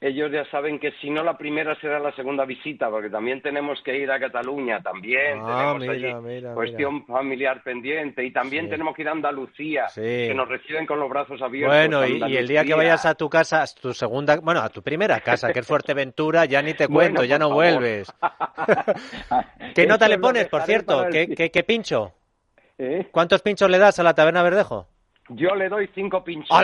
Ellos, 0.00 0.30
ya 0.30 0.48
saben 0.48 0.78
que 0.78 0.92
si 1.00 1.10
no 1.10 1.24
la 1.24 1.36
primera 1.36 1.74
será 1.80 1.98
la 1.98 2.14
segunda 2.14 2.44
visita, 2.44 2.88
porque 2.88 3.10
también 3.10 3.42
tenemos 3.42 3.82
que 3.82 3.98
ir 3.98 4.08
a 4.12 4.20
Cataluña, 4.20 4.80
también 4.80 5.40
ah, 5.42 5.76
tenemos 5.76 5.88
allí 5.88 6.54
cuestión 6.54 7.04
familiar 7.04 7.64
pendiente, 7.64 8.24
y 8.24 8.30
también 8.30 8.70
tenemos 8.70 8.94
que 8.94 9.02
ir 9.02 9.08
a 9.08 9.12
Andalucía, 9.12 9.86
que 9.92 10.32
nos 10.36 10.48
reciben 10.48 10.86
con 10.86 11.00
los 11.00 11.10
brazos 11.10 11.42
abiertos. 11.42 11.76
Bueno, 11.76 12.06
y, 12.06 12.36
el 12.36 12.46
día 12.46 12.64
que 12.64 12.74
vayas 12.74 13.06
a 13.06 13.16
tu 13.16 13.28
casa, 13.28 13.64
tu 13.80 13.92
segunda, 13.92 14.36
bueno, 14.36 14.60
a 14.60 14.68
tu 14.68 14.82
primera 14.82 15.18
casa, 15.18 15.52
que 15.52 15.58
es 15.58 15.66
Fuerteventura, 15.66 16.44
ya 16.44 16.62
ni 16.62 16.74
te 16.74 16.86
cuento, 16.86 17.24
ya 17.24 17.38
no 17.40 17.50
vuelves. 17.50 18.12
¿Qué 19.74 19.84
nota 19.84 20.06
le 20.08 20.18
pones, 20.18 20.46
por 20.46 20.62
cierto? 20.62 21.06
¿Qué, 21.10 21.50
qué, 21.50 21.62
pincho? 21.64 22.12
¿Eh? 22.78 23.08
¿Cuántos 23.10 23.42
pinchos 23.42 23.68
le 23.68 23.78
das 23.78 23.98
a 23.98 24.04
la 24.04 24.14
taberna 24.14 24.44
Verdejo? 24.44 24.86
Yo 25.30 25.54
le 25.54 25.68
doy 25.68 25.88
cinco 25.94 26.24
pinchos. 26.24 26.56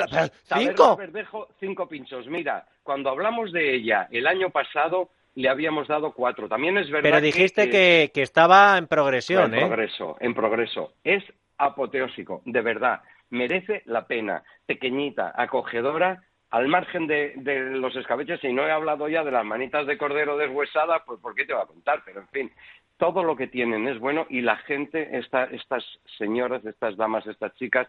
¿Cinco? 0.44 0.96
Verdejo, 0.96 1.48
cinco 1.60 1.88
pinchos. 1.88 2.26
Mira, 2.26 2.66
cuando 2.82 3.10
hablamos 3.10 3.52
de 3.52 3.74
ella 3.74 4.08
el 4.10 4.26
año 4.26 4.50
pasado, 4.50 5.10
le 5.34 5.48
habíamos 5.48 5.88
dado 5.88 6.12
cuatro. 6.12 6.48
También 6.48 6.78
es 6.78 6.88
verdad. 6.90 7.10
Pero 7.10 7.20
dijiste 7.20 7.68
que, 7.68 8.10
que, 8.14 8.22
estaba 8.22 8.78
en 8.78 8.86
progresión, 8.86 9.52
en 9.52 9.60
¿eh? 9.60 9.66
progreso, 9.66 10.16
en 10.20 10.34
progreso. 10.34 10.92
Es 11.02 11.22
apoteósico, 11.58 12.42
de 12.44 12.60
verdad. 12.60 13.00
Merece 13.30 13.82
la 13.86 14.06
pena. 14.06 14.42
Pequeñita, 14.66 15.32
acogedora, 15.36 16.22
al 16.54 16.68
margen 16.68 17.08
de, 17.08 17.34
los 17.72 17.96
escabeches, 17.96 18.44
y 18.44 18.52
no 18.52 18.64
he 18.64 18.70
hablado 18.70 19.08
ya 19.08 19.24
de 19.24 19.32
las 19.32 19.44
manitas 19.44 19.88
de 19.88 19.98
cordero 19.98 20.36
deshuesadas, 20.36 21.02
pues 21.04 21.18
¿por 21.18 21.34
qué 21.34 21.44
te 21.44 21.52
va 21.52 21.64
a 21.64 21.66
contar? 21.66 22.02
Pero 22.04 22.20
en 22.20 22.28
fin, 22.28 22.52
todo 22.96 23.24
lo 23.24 23.34
que 23.34 23.48
tienen 23.48 23.88
es 23.88 23.98
bueno 23.98 24.24
y 24.30 24.40
la 24.40 24.56
gente, 24.58 25.18
estas 25.18 25.84
señoras, 26.16 26.64
estas 26.64 26.96
damas, 26.96 27.26
estas 27.26 27.52
chicas, 27.56 27.88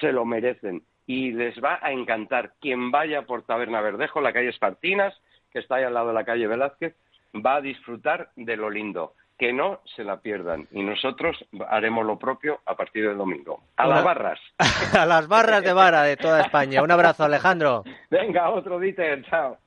se 0.00 0.12
lo 0.12 0.24
merecen 0.24 0.82
y 1.06 1.32
les 1.32 1.62
va 1.62 1.78
a 1.82 1.92
encantar. 1.92 2.52
Quien 2.60 2.90
vaya 2.90 3.22
por 3.22 3.42
Taberna 3.42 3.80
Verdejo, 3.80 4.20
la 4.20 4.32
calle 4.32 4.48
Espartinas, 4.48 5.14
que 5.52 5.58
está 5.58 5.76
ahí 5.76 5.84
al 5.84 5.94
lado 5.94 6.08
de 6.08 6.14
la 6.14 6.24
calle 6.24 6.46
Velázquez, 6.46 6.94
va 7.34 7.56
a 7.56 7.60
disfrutar 7.60 8.30
de 8.36 8.56
lo 8.56 8.70
lindo. 8.70 9.14
Que 9.36 9.52
no 9.52 9.80
se 9.96 10.04
la 10.04 10.20
pierdan. 10.20 10.68
Y 10.70 10.84
nosotros 10.84 11.44
haremos 11.68 12.06
lo 12.06 12.16
propio 12.20 12.60
a 12.66 12.76
partir 12.76 13.08
del 13.08 13.18
domingo. 13.18 13.64
A 13.76 13.88
las 13.88 14.04
barras. 14.04 14.38
a 14.96 15.04
las 15.06 15.26
barras 15.26 15.64
de 15.64 15.72
vara 15.72 16.04
de 16.04 16.16
toda 16.16 16.42
España. 16.42 16.82
Un 16.82 16.92
abrazo, 16.92 17.24
Alejandro. 17.24 17.82
Venga, 18.10 18.50
otro 18.50 18.78
Dieter. 18.78 19.24
Chao. 19.24 19.58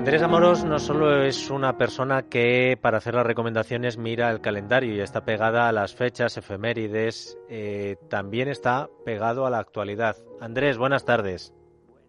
Andrés 0.00 0.22
Amoros 0.22 0.64
no 0.64 0.78
solo 0.78 1.14
es 1.24 1.50
una 1.50 1.76
persona 1.76 2.22
que 2.22 2.78
para 2.80 2.96
hacer 2.96 3.14
las 3.14 3.26
recomendaciones 3.26 3.98
mira 3.98 4.30
el 4.30 4.40
calendario 4.40 4.94
y 4.94 5.00
está 5.00 5.26
pegada 5.26 5.68
a 5.68 5.72
las 5.72 5.94
fechas, 5.94 6.38
efemérides, 6.38 7.38
eh, 7.50 7.96
también 8.08 8.48
está 8.48 8.88
pegado 9.04 9.44
a 9.44 9.50
la 9.50 9.58
actualidad. 9.58 10.16
Andrés, 10.40 10.78
buenas 10.78 11.04
tardes. 11.04 11.54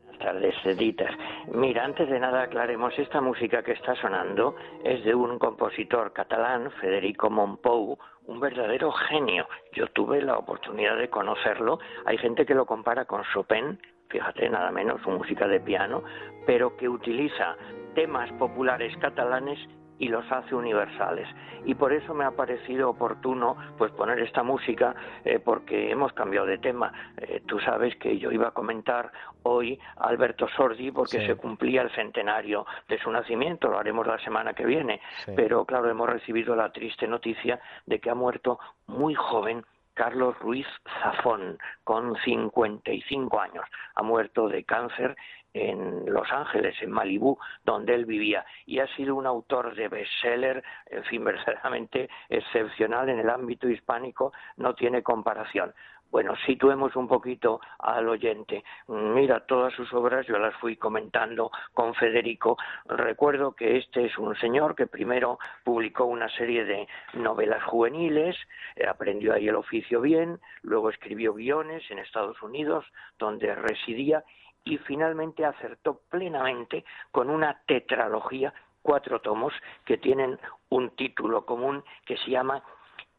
Buenas 0.06 0.20
tardes, 0.20 0.56
Edita. 0.64 1.10
Mira, 1.54 1.84
antes 1.84 2.10
de 2.10 2.18
nada 2.18 2.44
aclaremos, 2.44 2.98
esta 2.98 3.20
música 3.20 3.62
que 3.62 3.74
está 3.74 3.94
sonando 3.96 4.56
es 4.86 5.04
de 5.04 5.14
un 5.14 5.38
compositor 5.38 6.14
catalán, 6.14 6.72
Federico 6.80 7.30
Montpou, 7.30 8.00
un 8.26 8.40
verdadero 8.40 8.94
genio. 8.94 9.50
Yo 9.74 9.88
tuve 9.88 10.22
la 10.22 10.38
oportunidad 10.38 10.96
de 10.96 11.10
conocerlo. 11.10 11.80
Hay 12.06 12.18
gente 12.18 12.46
que 12.46 12.56
lo 12.56 12.66
compara 12.66 13.04
con 13.04 13.24
Chopin, 13.34 13.78
fíjate, 14.12 14.50
nada 14.50 14.72
menos, 14.72 15.02
su 15.02 15.10
música 15.10 15.46
de 15.48 15.60
piano, 15.60 16.04
pero 16.46 16.76
que 16.78 16.88
utiliza 16.88 17.58
temas 17.94 18.32
populares 18.34 18.96
catalanes 18.98 19.60
y 20.02 20.08
los 20.08 20.30
hace 20.32 20.56
universales. 20.56 21.28
Y 21.64 21.76
por 21.76 21.94
eso 21.94 22.16
me 22.16 22.26
ha 22.26 22.32
parecido 22.32 22.90
oportuno 22.90 23.56
pues 23.78 23.92
poner 23.92 24.18
esta 24.20 24.42
música 24.42 24.96
eh, 25.24 25.38
porque 25.38 25.92
hemos 25.92 26.12
cambiado 26.14 26.48
de 26.48 26.58
tema. 26.58 26.92
Eh, 27.18 27.44
tú 27.46 27.60
sabes 27.60 27.96
que 27.98 28.18
yo 28.18 28.32
iba 28.32 28.48
a 28.48 28.52
comentar 28.52 29.12
hoy 29.44 29.80
a 29.98 30.08
Alberto 30.08 30.48
Sordi 30.48 30.92
porque 30.92 31.24
se 31.24 31.36
cumplía 31.36 31.84
el 31.84 31.92
centenario 31.92 32.66
de 32.90 32.98
su 32.98 33.12
nacimiento, 33.12 33.68
lo 33.68 33.78
haremos 33.78 34.08
la 34.08 34.18
semana 34.18 34.54
que 34.54 34.66
viene, 34.66 35.02
pero 35.36 35.66
claro, 35.66 35.88
hemos 35.88 36.10
recibido 36.10 36.56
la 36.56 36.72
triste 36.72 37.08
noticia 37.08 37.60
de 37.86 38.00
que 38.00 38.10
ha 38.10 38.16
muerto 38.16 38.60
muy 38.88 39.14
joven 39.14 39.64
Carlos 39.94 40.38
Ruiz 40.40 40.68
Zafón, 41.02 41.58
con 41.84 42.16
55 42.24 43.40
años. 43.40 43.66
Ha 43.96 44.04
muerto 44.04 44.48
de 44.48 44.64
cáncer 44.64 45.16
en 45.54 46.06
Los 46.06 46.32
Ángeles, 46.32 46.76
en 46.82 46.92
Malibú, 46.92 47.38
donde 47.64 47.94
él 47.94 48.06
vivía, 48.06 48.46
y 48.66 48.80
ha 48.80 48.88
sido 48.96 49.16
un 49.16 49.26
autor 49.26 49.76
de 49.76 49.90
bestseller, 49.90 50.64
en 50.88 51.04
fin, 51.06 51.24
verdaderamente 51.24 52.10
excepcional 52.30 53.10
en 53.10 53.20
el 53.20 53.30
ámbito 53.30 53.68
hispánico, 53.70 54.32
no 54.58 54.74
tiene 54.76 55.04
comparación. 55.04 55.74
Bueno, 56.12 56.36
situemos 56.46 56.94
un 56.98 57.08
poquito 57.08 57.62
al 57.80 58.10
oyente. 58.10 58.66
Mira, 58.88 59.40
todas 59.46 59.74
sus 59.74 59.94
obras 59.94 60.28
yo 60.28 60.38
las 60.38 60.54
fui 60.56 60.76
comentando 60.76 61.52
con 61.74 61.96
Federico. 61.96 62.58
Recuerdo 62.86 63.54
que 63.54 63.78
este 63.78 64.06
es 64.08 64.18
un 64.18 64.36
señor 64.36 64.76
que 64.76 64.88
primero 64.88 65.40
publicó 65.64 66.04
una 66.04 66.28
serie 66.28 66.66
de 66.66 66.86
novelas 67.14 67.64
juveniles, 67.64 68.36
eh, 68.76 68.86
aprendió 68.88 69.34
ahí 69.34 69.48
el 69.48 69.56
oficio 69.56 70.02
bien, 70.02 70.38
luego 70.64 70.90
escribió 70.90 71.34
guiones 71.34 71.90
en 71.90 72.00
Estados 72.00 72.42
Unidos, 72.42 72.86
donde 73.18 73.56
residía, 73.56 74.26
y 74.66 74.78
finalmente 74.80 75.46
acertó 75.46 76.02
plenamente 76.10 76.84
con 77.12 77.30
una 77.30 77.62
tetralogía, 77.66 78.54
cuatro 78.82 79.22
tomos, 79.22 79.54
que 79.86 79.98
tienen 79.98 80.38
un 80.70 80.90
título 80.98 81.46
común 81.46 81.84
que 82.06 82.18
se 82.18 82.32
llama 82.32 82.62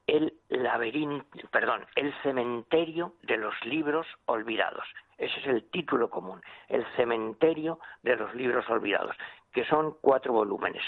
el 0.07 0.35
laberinto, 0.49 1.27
perdón, 1.51 1.87
el 1.95 2.13
cementerio 2.23 3.15
de 3.23 3.37
los 3.37 3.55
libros 3.65 4.07
olvidados. 4.27 4.85
Ese 5.19 5.39
es 5.41 5.47
el 5.47 5.71
título 5.71 6.11
común, 6.11 6.43
el 6.69 6.85
cementerio 6.97 7.79
de 8.03 8.17
los 8.17 8.35
libros 8.35 8.69
olvidados, 8.69 9.17
que 9.53 9.65
son 9.67 9.97
cuatro 10.01 10.33
volúmenes. 10.33 10.83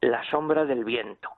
La 0.00 0.24
sombra 0.30 0.64
del 0.64 0.84
viento, 0.84 1.30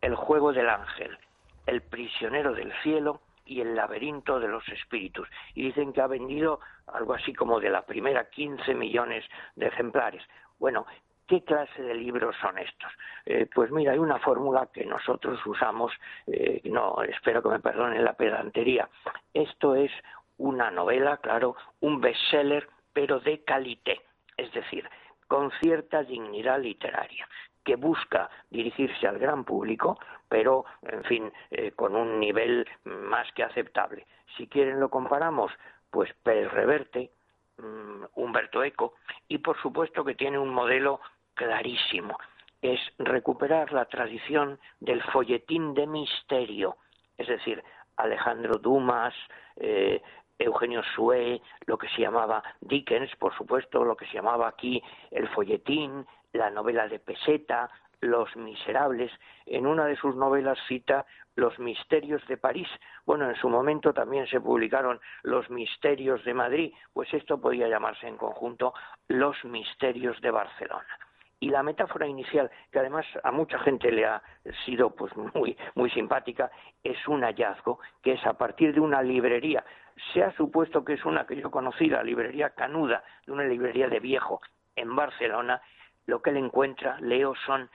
el 0.00 0.14
juego 0.14 0.52
del 0.52 0.70
ángel, 0.70 1.18
el 1.66 1.82
prisionero 1.82 2.54
del 2.54 2.72
cielo 2.82 3.20
y 3.44 3.60
el 3.60 3.74
laberinto 3.74 4.40
de 4.40 4.48
los 4.48 4.66
espíritus. 4.68 5.28
Y 5.54 5.64
dicen 5.66 5.92
que 5.92 6.00
ha 6.00 6.06
vendido 6.06 6.60
algo 6.86 7.14
así 7.14 7.34
como 7.34 7.60
de 7.60 7.70
la 7.70 7.82
primera 7.82 8.28
15 8.30 8.74
millones 8.74 9.24
de 9.54 9.66
ejemplares. 9.66 10.22
Bueno, 10.58 10.86
¿Qué 11.26 11.42
clase 11.42 11.82
de 11.82 11.94
libros 11.94 12.36
son 12.40 12.56
estos? 12.58 12.92
Eh, 13.24 13.48
pues 13.52 13.70
mira, 13.72 13.92
hay 13.92 13.98
una 13.98 14.18
fórmula 14.20 14.68
que 14.72 14.84
nosotros 14.84 15.44
usamos, 15.44 15.92
eh, 16.28 16.60
no, 16.64 17.02
espero 17.02 17.42
que 17.42 17.48
me 17.48 17.58
perdonen 17.58 18.04
la 18.04 18.12
pedantería. 18.12 18.88
Esto 19.34 19.74
es 19.74 19.90
una 20.38 20.70
novela, 20.70 21.16
claro, 21.16 21.56
un 21.80 22.00
bestseller, 22.00 22.68
pero 22.92 23.18
de 23.20 23.42
calité, 23.42 24.00
es 24.36 24.52
decir, 24.52 24.88
con 25.26 25.50
cierta 25.60 26.04
dignidad 26.04 26.60
literaria, 26.60 27.28
que 27.64 27.74
busca 27.74 28.30
dirigirse 28.48 29.08
al 29.08 29.18
gran 29.18 29.44
público, 29.44 29.98
pero, 30.28 30.64
en 30.82 31.02
fin, 31.04 31.32
eh, 31.50 31.72
con 31.72 31.96
un 31.96 32.20
nivel 32.20 32.66
más 32.84 33.30
que 33.32 33.42
aceptable. 33.42 34.06
Si 34.36 34.46
quieren 34.46 34.78
lo 34.78 34.88
comparamos, 34.88 35.50
pues 35.90 36.12
Pérez 36.22 36.52
Reverte, 36.52 37.10
mm, 37.58 38.04
Humberto 38.14 38.62
Eco, 38.62 38.94
y 39.28 39.38
por 39.38 39.60
supuesto 39.60 40.04
que 40.04 40.14
tiene 40.14 40.38
un 40.38 40.50
modelo 40.54 41.00
clarísimo. 41.36 42.18
Es 42.60 42.80
recuperar 42.98 43.72
la 43.72 43.84
tradición 43.84 44.58
del 44.80 45.02
folletín 45.04 45.74
de 45.74 45.86
misterio, 45.86 46.78
es 47.16 47.28
decir, 47.28 47.62
Alejandro 47.96 48.58
Dumas, 48.58 49.14
eh, 49.56 50.02
Eugenio 50.38 50.82
Sue, 50.94 51.40
lo 51.66 51.78
que 51.78 51.88
se 51.88 52.02
llamaba 52.02 52.42
Dickens, 52.60 53.14
por 53.16 53.34
supuesto, 53.36 53.84
lo 53.84 53.96
que 53.96 54.06
se 54.06 54.14
llamaba 54.14 54.48
aquí 54.48 54.82
el 55.10 55.28
folletín, 55.28 56.06
la 56.32 56.50
novela 56.50 56.88
de 56.88 56.98
Peseta, 56.98 57.70
Los 58.00 58.34
Miserables. 58.36 59.10
En 59.46 59.66
una 59.66 59.86
de 59.86 59.96
sus 59.96 60.14
novelas 60.14 60.58
cita 60.68 61.06
Los 61.36 61.58
Misterios 61.58 62.26
de 62.26 62.36
París. 62.36 62.68
Bueno, 63.06 63.30
en 63.30 63.36
su 63.36 63.48
momento 63.48 63.94
también 63.94 64.26
se 64.26 64.40
publicaron 64.40 65.00
Los 65.22 65.48
Misterios 65.48 66.22
de 66.24 66.34
Madrid, 66.34 66.74
pues 66.92 67.12
esto 67.14 67.40
podía 67.40 67.68
llamarse 67.68 68.06
en 68.06 68.18
conjunto 68.18 68.74
Los 69.08 69.42
Misterios 69.44 70.20
de 70.20 70.30
Barcelona 70.30 71.05
y 71.40 71.50
la 71.50 71.62
metáfora 71.62 72.06
inicial, 72.06 72.50
que 72.70 72.78
además 72.78 73.04
a 73.22 73.30
mucha 73.30 73.58
gente 73.60 73.90
le 73.92 74.06
ha 74.06 74.22
sido 74.64 74.90
pues 74.90 75.14
muy, 75.34 75.56
muy 75.74 75.90
simpática, 75.90 76.50
es 76.82 76.96
un 77.08 77.22
hallazgo 77.22 77.78
que 78.02 78.12
es 78.12 78.26
a 78.26 78.34
partir 78.34 78.74
de 78.74 78.80
una 78.80 79.02
librería. 79.02 79.64
Se 80.12 80.22
ha 80.22 80.32
supuesto 80.32 80.84
que 80.84 80.94
es 80.94 81.04
una 81.04 81.26
que 81.26 81.36
yo 81.36 81.50
conocí, 81.50 81.88
la 81.88 82.02
librería 82.02 82.50
Canuda, 82.50 83.02
de 83.26 83.32
una 83.32 83.44
librería 83.44 83.88
de 83.88 84.00
viejo 84.00 84.40
en 84.74 84.94
Barcelona. 84.94 85.60
Lo 86.06 86.22
que 86.22 86.30
él 86.30 86.36
encuentra, 86.36 86.98
Leo, 87.00 87.34
son 87.46 87.68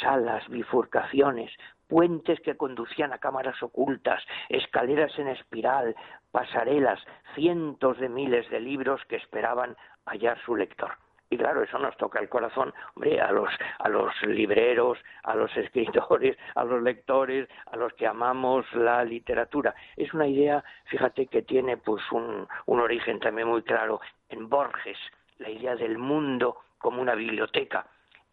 salas, 0.00 0.48
bifurcaciones, 0.48 1.50
puentes 1.88 2.40
que 2.40 2.56
conducían 2.56 3.12
a 3.12 3.18
cámaras 3.18 3.62
ocultas, 3.62 4.22
escaleras 4.48 5.18
en 5.18 5.28
espiral, 5.28 5.94
pasarelas, 6.30 7.00
cientos 7.34 7.98
de 7.98 8.08
miles 8.08 8.48
de 8.50 8.60
libros 8.60 9.04
que 9.06 9.16
esperaban 9.16 9.76
hallar 10.06 10.38
su 10.44 10.56
lector. 10.56 10.92
Y 11.32 11.38
claro, 11.38 11.62
eso 11.62 11.78
nos 11.78 11.96
toca 11.96 12.20
el 12.20 12.28
corazón, 12.28 12.74
hombre, 12.94 13.18
a 13.18 13.32
los, 13.32 13.48
a 13.78 13.88
los 13.88 14.12
libreros, 14.26 14.98
a 15.22 15.34
los 15.34 15.50
escritores, 15.56 16.36
a 16.54 16.62
los 16.62 16.82
lectores, 16.82 17.48
a 17.70 17.76
los 17.78 17.94
que 17.94 18.06
amamos 18.06 18.66
la 18.74 19.02
literatura. 19.02 19.74
Es 19.96 20.12
una 20.12 20.26
idea, 20.26 20.62
fíjate, 20.84 21.28
que 21.28 21.40
tiene 21.40 21.78
pues 21.78 22.02
un, 22.12 22.46
un 22.66 22.80
origen 22.80 23.18
también 23.18 23.48
muy 23.48 23.62
claro 23.62 24.02
en 24.28 24.50
Borges, 24.50 24.98
la 25.38 25.48
idea 25.48 25.74
del 25.74 25.96
mundo 25.96 26.58
como 26.76 27.00
una 27.00 27.14
biblioteca 27.14 27.86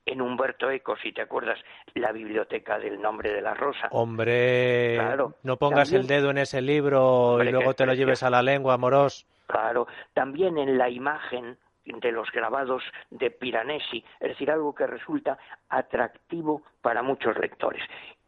en 0.06 0.20
Humberto 0.20 0.70
Eco, 0.70 0.98
si 0.98 1.14
te 1.14 1.22
acuerdas, 1.22 1.58
la 1.94 2.12
biblioteca 2.12 2.80
del 2.80 3.02
nombre 3.02 3.32
de 3.32 3.42
la 3.42 3.54
rosa. 3.54 3.88
Hombre, 3.92 4.96
claro, 4.96 5.36
no 5.44 5.56
pongas 5.56 5.94
el 5.94 6.06
dedo 6.06 6.32
en 6.32 6.40
ese 6.40 6.62
libro 6.62 7.42
y 7.42 7.50
luego 7.50 7.74
te 7.76 7.86
lo 7.86 7.94
lleves 7.94 8.24
a 8.24 8.30
la 8.30 8.42
lengua, 8.42 8.78
moros. 8.78 9.26
Claro, 9.48 9.88
también 10.14 10.58
en 10.58 10.78
la 10.78 10.90
imagen 10.90 11.58
de 11.98 12.12
los 12.12 12.32
grabados 12.32 12.84
de 13.10 13.32
Piranesi, 13.32 14.04
es 14.20 14.30
decir, 14.30 14.52
algo 14.52 14.76
que 14.76 14.88
resulta 14.88 15.38
atractivo 15.70 16.64
para 16.82 17.02
muchos 17.02 17.38
lectores. 17.38 17.84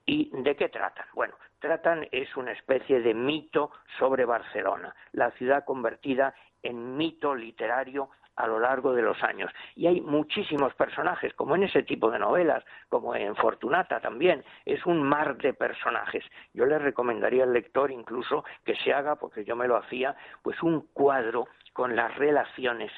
¿Y 0.06 0.30
de 0.41 0.56
qué 0.56 0.69
tratan? 0.69 1.06
Bueno, 1.13 1.36
tratan 1.60 2.08
es 2.12 2.36
una 2.36 2.52
especie 2.52 3.02
de 3.02 3.13
mito 3.13 3.71
sobre 4.00 4.26
Barcelona, 4.26 4.95
la 5.13 5.32
ciudad 5.32 5.63
convertida 5.63 6.34
en 6.63 6.97
mito 6.97 7.36
literario 7.36 8.10
a 8.36 8.47
lo 8.47 8.60
largo 8.60 8.93
de 8.93 9.02
los 9.02 9.21
años. 9.24 9.52
Y 9.76 9.88
hay 9.88 10.02
muchísimos 10.02 10.74
personajes, 10.74 11.34
como 11.34 11.56
en 11.56 11.63
ese 11.63 11.84
tipo 11.84 12.10
de 12.10 12.19
novelas, 12.19 12.63
como 12.89 13.15
en 13.15 13.36
Fortunata 13.36 14.00
también, 14.00 14.43
es 14.65 14.86
un 14.86 15.04
mar 15.04 15.38
de 15.38 15.54
personajes. 15.54 16.24
Yo 16.54 16.65
le 16.65 16.80
recomendaría 16.80 17.43
al 17.43 17.54
lector 17.54 17.91
incluso 17.91 18.43
que 18.63 18.76
se 18.76 18.93
haga, 18.93 19.15
porque 19.15 19.43
yo 19.43 19.56
me 19.56 19.67
lo 19.67 19.78
hacía, 19.78 20.15
pues 20.41 20.62
un 20.63 20.88
cuadro 20.93 21.47
con 21.74 21.95
las 21.95 22.15
relaciones 22.17 22.91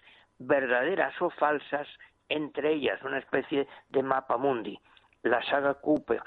verdaderas 0.46 1.14
o 1.22 1.30
falsas, 1.30 1.88
entre 2.30 2.72
ellas 2.74 3.02
una 3.04 3.20
especie 3.20 3.68
de 3.90 4.04
mapa 4.04 4.38
mundi. 4.38 4.80
La 5.24 5.44
saga 5.44 5.76
cubre 5.76 6.22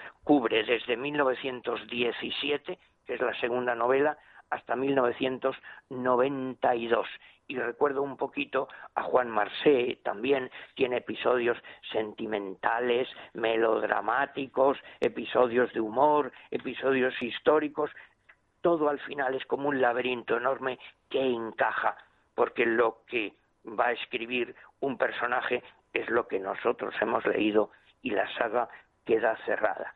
desde 0.64 0.96
1917, 0.96 2.78
que 3.04 3.14
es 3.14 3.20
la 3.20 3.38
segunda 3.40 3.74
novela, 3.74 4.16
hasta 4.50 4.76
1992. 4.76 7.08
Y 7.48 7.58
recuerdo 7.58 8.02
un 8.02 8.16
poquito 8.16 8.68
a 8.94 9.02
Juan 9.02 9.30
Marsé, 9.30 9.98
también 10.02 10.50
tiene 10.74 10.96
episodios 10.96 11.56
sentimentales, 11.92 13.08
melodramáticos, 13.34 14.78
episodios 15.00 15.72
de 15.72 15.80
humor, 15.80 16.32
episodios 16.50 17.14
históricos. 17.22 17.92
Todo 18.62 18.88
al 18.88 18.98
final 19.00 19.34
es 19.34 19.44
como 19.46 19.68
un 19.68 19.80
laberinto 19.80 20.36
enorme 20.36 20.80
que 21.08 21.22
encaja, 21.22 21.96
porque 22.34 22.66
lo 22.66 23.04
que 23.06 23.34
va 23.66 23.88
a 23.88 23.92
escribir 23.92 24.54
un 24.80 24.96
personaje 24.96 25.62
es 25.92 26.08
lo 26.10 26.28
que 26.28 26.38
nosotros 26.38 26.94
hemos 27.00 27.24
leído 27.26 27.70
y 28.02 28.10
la 28.10 28.28
saga 28.36 28.68
queda 29.04 29.36
cerrada. 29.44 29.94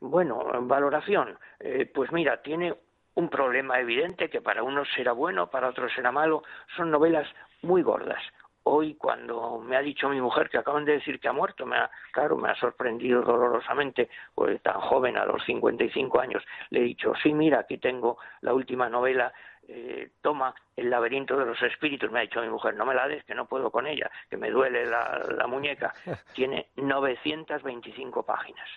Bueno, 0.00 0.44
valoración. 0.62 1.38
Eh, 1.60 1.90
pues 1.92 2.12
mira, 2.12 2.42
tiene 2.42 2.74
un 3.14 3.28
problema 3.28 3.78
evidente 3.78 4.30
que 4.30 4.40
para 4.40 4.62
unos 4.62 4.88
será 4.94 5.12
bueno, 5.12 5.48
para 5.50 5.68
otros 5.68 5.92
será 5.94 6.12
malo. 6.12 6.42
Son 6.76 6.90
novelas 6.90 7.28
muy 7.62 7.82
gordas. 7.82 8.22
Hoy, 8.64 8.94
cuando 8.94 9.58
me 9.58 9.76
ha 9.76 9.82
dicho 9.82 10.08
mi 10.08 10.20
mujer 10.20 10.48
que 10.48 10.58
acaban 10.58 10.84
de 10.84 10.92
decir 10.92 11.18
que 11.18 11.26
ha 11.26 11.32
muerto, 11.32 11.66
me 11.66 11.76
ha, 11.76 11.90
claro, 12.12 12.36
me 12.36 12.48
ha 12.48 12.54
sorprendido 12.54 13.22
dolorosamente, 13.22 14.08
pues 14.34 14.62
tan 14.62 14.80
joven, 14.80 15.16
a 15.16 15.26
los 15.26 15.44
55 15.44 16.20
años, 16.20 16.44
le 16.70 16.78
he 16.78 16.82
dicho, 16.84 17.12
sí, 17.20 17.34
mira, 17.34 17.60
aquí 17.60 17.78
tengo 17.78 18.18
la 18.40 18.54
última 18.54 18.88
novela 18.88 19.32
eh, 19.74 20.10
toma 20.20 20.54
el 20.76 20.90
laberinto 20.90 21.36
de 21.36 21.46
los 21.46 21.60
espíritus, 21.62 22.10
me 22.10 22.18
ha 22.18 22.22
dicho 22.22 22.42
mi 22.42 22.48
mujer, 22.48 22.74
no 22.74 22.84
me 22.84 22.94
la 22.94 23.08
des, 23.08 23.24
que 23.24 23.34
no 23.34 23.46
puedo 23.46 23.70
con 23.70 23.86
ella, 23.86 24.10
que 24.28 24.36
me 24.36 24.50
duele 24.50 24.84
la, 24.84 25.24
la 25.36 25.46
muñeca, 25.46 25.94
tiene 26.34 26.68
925 26.76 28.22
páginas. 28.22 28.68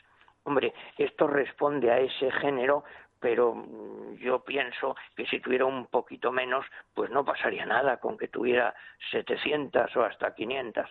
Hombre, 0.44 0.74
esto 0.98 1.28
responde 1.28 1.92
a 1.92 2.00
ese 2.00 2.32
género, 2.32 2.86
pero 3.20 3.56
mm, 3.56 4.16
yo 4.16 4.40
pienso 4.40 4.96
que 5.16 5.26
si 5.26 5.42
tuviera 5.42 5.66
un 5.66 5.88
poquito 5.88 6.32
menos, 6.32 6.66
pues 6.94 7.10
no 7.10 7.26
pasaría 7.26 7.66
nada 7.66 7.98
con 7.98 8.18
que 8.18 8.30
tuviera 8.30 8.74
700 9.12 9.94
o 9.98 10.04
hasta 10.04 10.34
500. 10.34 10.90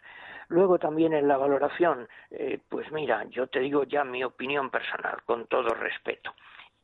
Luego 0.49 0.79
también 0.79 1.15
en 1.15 1.29
la 1.29 1.39
valoración, 1.39 2.09
eh, 2.31 2.59
pues 2.69 2.93
mira, 2.93 3.25
yo 3.31 3.47
te 3.47 3.61
digo 3.61 3.85
ya 3.85 4.05
mi 4.05 4.23
opinión 4.23 4.69
personal, 4.71 5.23
con 5.25 5.47
todo 5.47 5.73
respeto. 5.75 6.35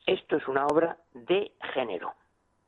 Esto 0.07 0.37
es 0.37 0.49
una 0.49 0.65
obra 0.67 0.97
de 1.13 1.53
género 1.75 2.15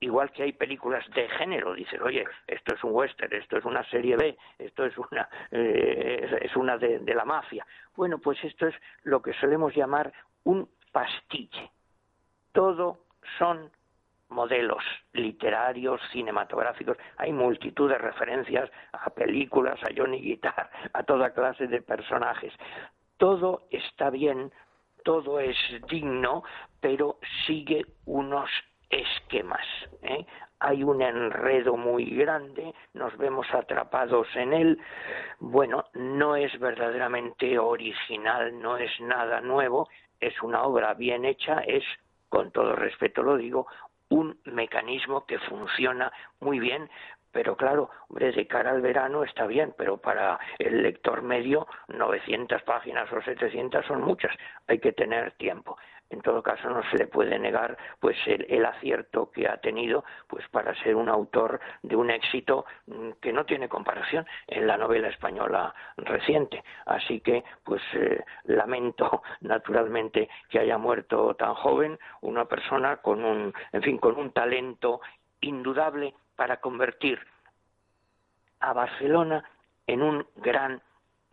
igual 0.02 0.30
que 0.32 0.42
hay 0.42 0.52
películas 0.52 1.04
de 1.14 1.28
género, 1.30 1.74
dices, 1.74 2.00
oye, 2.00 2.24
esto 2.46 2.74
es 2.74 2.84
un 2.84 2.92
western, 2.92 3.32
esto 3.34 3.58
es 3.58 3.64
una 3.64 3.84
serie 3.88 4.16
B, 4.16 4.36
esto 4.58 4.84
es 4.84 4.96
una, 4.98 5.28
eh, 5.50 6.38
es 6.42 6.56
una 6.56 6.76
de, 6.76 6.98
de 6.98 7.14
la 7.14 7.24
mafia. 7.24 7.64
Bueno, 7.96 8.18
pues 8.18 8.42
esto 8.44 8.66
es 8.66 8.74
lo 9.04 9.22
que 9.22 9.32
solemos 9.34 9.74
llamar 9.74 10.12
un 10.44 10.68
pastiche. 10.90 11.70
Todo 12.52 12.98
son 13.38 13.70
modelos 14.28 14.82
literarios, 15.12 16.00
cinematográficos, 16.10 16.96
hay 17.18 17.32
multitud 17.32 17.88
de 17.88 17.98
referencias 17.98 18.70
a 18.92 19.10
películas, 19.10 19.78
a 19.84 19.90
Johnny 19.96 20.20
Guitar, 20.20 20.70
a 20.92 21.02
toda 21.04 21.32
clase 21.32 21.66
de 21.68 21.80
personajes. 21.80 22.52
Todo 23.18 23.68
está 23.70 24.10
bien, 24.10 24.50
todo 25.04 25.38
es 25.38 25.56
digno, 25.88 26.42
pero 26.80 27.18
sigue 27.46 27.84
unos 28.06 28.50
esquemas. 28.92 29.66
¿eh? 30.02 30.24
Hay 30.60 30.84
un 30.84 31.02
enredo 31.02 31.76
muy 31.76 32.04
grande, 32.14 32.72
nos 32.94 33.16
vemos 33.16 33.46
atrapados 33.52 34.28
en 34.36 34.52
él. 34.52 34.78
Bueno, 35.40 35.86
no 35.94 36.36
es 36.36 36.56
verdaderamente 36.60 37.58
original, 37.58 38.60
no 38.60 38.76
es 38.76 38.92
nada 39.00 39.40
nuevo, 39.40 39.88
es 40.20 40.40
una 40.42 40.62
obra 40.62 40.94
bien 40.94 41.24
hecha, 41.24 41.60
es, 41.66 41.82
con 42.28 42.52
todo 42.52 42.76
respeto 42.76 43.22
lo 43.22 43.36
digo, 43.36 43.66
un 44.10 44.38
mecanismo 44.44 45.24
que 45.24 45.38
funciona 45.38 46.12
muy 46.38 46.60
bien, 46.60 46.88
pero 47.32 47.56
claro, 47.56 47.88
hombre, 48.08 48.30
de 48.30 48.46
cara 48.46 48.70
al 48.72 48.82
verano 48.82 49.24
está 49.24 49.46
bien, 49.46 49.74
pero 49.76 49.96
para 49.96 50.38
el 50.58 50.82
lector 50.82 51.22
medio 51.22 51.66
900 51.88 52.62
páginas 52.62 53.10
o 53.10 53.22
700 53.22 53.86
son 53.86 54.02
muchas, 54.02 54.36
hay 54.68 54.78
que 54.78 54.92
tener 54.92 55.32
tiempo 55.32 55.78
en 56.12 56.20
todo 56.20 56.42
caso 56.42 56.68
no 56.68 56.82
se 56.90 56.98
le 56.98 57.06
puede 57.06 57.38
negar 57.38 57.76
pues 57.98 58.16
el, 58.26 58.64
acierto 58.64 59.30
que 59.30 59.48
ha 59.48 59.56
tenido 59.56 60.04
pues 60.28 60.46
para 60.48 60.74
ser 60.82 60.94
un 60.94 61.08
autor 61.08 61.58
de 61.82 61.96
un 61.96 62.10
éxito 62.10 62.66
mm, 62.86 63.12
que 63.20 63.32
no 63.32 63.44
tiene 63.44 63.68
comparación 63.68 64.26
en 64.46 64.66
la 64.66 64.76
novela 64.76 65.08
española 65.08 65.74
reciente. 65.96 66.62
Así 66.86 67.20
que 67.20 67.42
pues 67.64 67.82
eh, 67.94 68.22
lamento 68.44 69.22
naturalmente 69.40 70.28
que 70.50 70.58
haya 70.58 70.78
muerto 70.78 71.34
tan 71.34 71.54
joven 71.54 71.98
una 72.20 72.44
persona 72.44 72.98
con 72.98 73.24
un 73.24 73.52
en 73.72 73.82
fin 73.82 73.98
con 73.98 74.16
un 74.18 74.32
talento 74.32 75.00
indudable 75.40 76.14
para 76.36 76.58
convertir 76.58 77.18
a 78.60 78.72
Barcelona 78.72 79.44
en 79.86 80.02
un 80.02 80.26
gran 80.36 80.80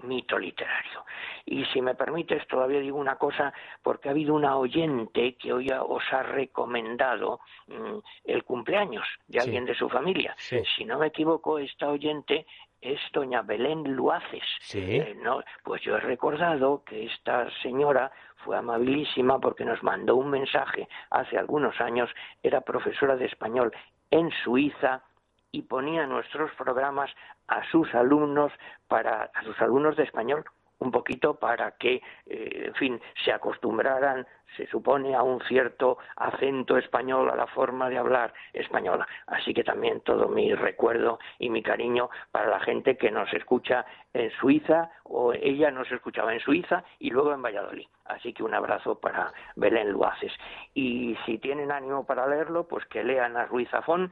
mito 0.03 0.37
literario. 0.37 1.05
Y 1.45 1.65
si 1.65 1.81
me 1.81 1.95
permites, 1.95 2.45
todavía 2.47 2.79
digo 2.79 2.97
una 2.97 3.15
cosa, 3.15 3.53
porque 3.81 4.09
ha 4.09 4.11
habido 4.11 4.33
una 4.33 4.57
oyente 4.57 5.35
que 5.35 5.53
hoy 5.53 5.69
os 5.69 6.03
ha 6.11 6.23
recomendado 6.23 7.39
mm, 7.67 7.97
el 8.25 8.43
cumpleaños 8.43 9.05
de 9.27 9.39
alguien 9.39 9.65
de 9.65 9.75
su 9.75 9.89
familia. 9.89 10.35
Si 10.75 10.85
no 10.85 10.99
me 10.99 11.07
equivoco, 11.07 11.59
esta 11.59 11.89
oyente 11.89 12.45
es 12.81 12.99
doña 13.11 13.41
Belén 13.41 13.83
Luaces. 13.95 14.43
Eh, 14.73 15.17
no, 15.21 15.43
pues 15.63 15.81
yo 15.81 15.97
he 15.97 15.99
recordado 15.99 16.83
que 16.83 17.05
esta 17.05 17.49
señora 17.61 18.11
fue 18.37 18.57
amabilísima 18.57 19.39
porque 19.39 19.65
nos 19.65 19.83
mandó 19.83 20.15
un 20.15 20.29
mensaje 20.29 20.87
hace 21.09 21.37
algunos 21.37 21.79
años, 21.81 22.09
era 22.41 22.61
profesora 22.61 23.15
de 23.15 23.25
español 23.25 23.73
en 24.11 24.31
Suiza, 24.43 25.03
y 25.51 25.63
ponía 25.63 26.05
nuestros 26.05 26.51
programas 26.55 27.09
a 27.47 27.63
sus 27.71 27.93
alumnos 27.95 28.51
para 28.87 29.29
a 29.33 29.43
sus 29.43 29.59
alumnos 29.61 29.95
de 29.95 30.03
español 30.03 30.45
un 30.79 30.91
poquito 30.91 31.35
para 31.35 31.71
que, 31.71 32.01
eh, 32.25 32.63
en 32.67 32.73
fin, 32.75 33.01
se 33.23 33.31
acostumbraran, 33.31 34.25
se 34.57 34.65
supone, 34.67 35.13
a 35.13 35.21
un 35.21 35.41
cierto 35.41 35.97
acento 36.15 36.77
español, 36.77 37.29
a 37.29 37.35
la 37.35 37.47
forma 37.47 37.89
de 37.89 37.97
hablar 37.97 38.33
española. 38.53 39.07
Así 39.27 39.53
que 39.53 39.63
también 39.63 40.01
todo 40.01 40.27
mi 40.27 40.53
recuerdo 40.53 41.19
y 41.37 41.49
mi 41.49 41.61
cariño 41.61 42.09
para 42.31 42.47
la 42.49 42.59
gente 42.61 42.97
que 42.97 43.11
nos 43.11 43.31
escucha 43.33 43.85
en 44.13 44.31
Suiza, 44.31 44.89
o 45.03 45.33
ella 45.33 45.69
nos 45.69 45.91
escuchaba 45.91 46.33
en 46.33 46.39
Suiza 46.39 46.83
y 46.97 47.11
luego 47.11 47.33
en 47.33 47.41
Valladolid. 47.41 47.87
Así 48.05 48.33
que 48.33 48.43
un 48.43 48.53
abrazo 48.53 48.99
para 48.99 49.31
Belén 49.55 49.91
Luaces. 49.91 50.31
Y 50.73 51.15
si 51.25 51.37
tienen 51.37 51.71
ánimo 51.71 52.05
para 52.05 52.25
leerlo, 52.25 52.67
pues 52.67 52.85
que 52.85 53.03
lean 53.03 53.37
a 53.37 53.45
Ruiz 53.45 53.69
Zafón, 53.69 54.11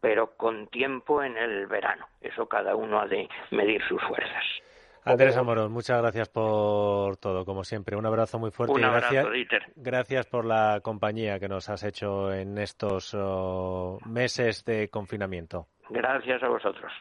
pero 0.00 0.36
con 0.36 0.66
tiempo 0.68 1.22
en 1.22 1.36
el 1.36 1.66
verano. 1.66 2.06
Eso 2.20 2.46
cada 2.46 2.74
uno 2.74 3.00
ha 3.00 3.06
de 3.06 3.28
medir 3.50 3.82
sus 3.88 4.02
fuerzas. 4.02 4.44
Andrés 5.04 5.36
Amorón, 5.36 5.72
muchas 5.72 6.00
gracias 6.00 6.28
por 6.28 7.16
todo, 7.16 7.44
como 7.44 7.64
siempre. 7.64 7.96
Un 7.96 8.04
abrazo 8.04 8.38
muy 8.38 8.50
fuerte. 8.50 8.74
Un 8.74 8.84
abrazo, 8.84 9.12
gracias, 9.12 9.32
Dieter. 9.32 9.66
gracias 9.76 10.26
por 10.26 10.44
la 10.44 10.80
compañía 10.82 11.38
que 11.38 11.48
nos 11.48 11.70
has 11.70 11.82
hecho 11.84 12.32
en 12.32 12.58
estos 12.58 13.14
oh, 13.14 13.98
meses 14.04 14.64
de 14.64 14.88
confinamiento. 14.90 15.66
Gracias 15.88 16.42
a 16.42 16.48
vosotros. 16.48 16.92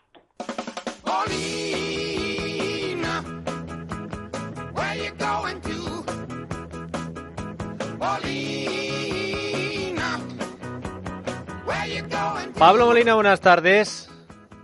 Pablo 12.60 12.88
Molina, 12.88 13.16
buenas 13.16 13.40
tardes. 13.40 14.10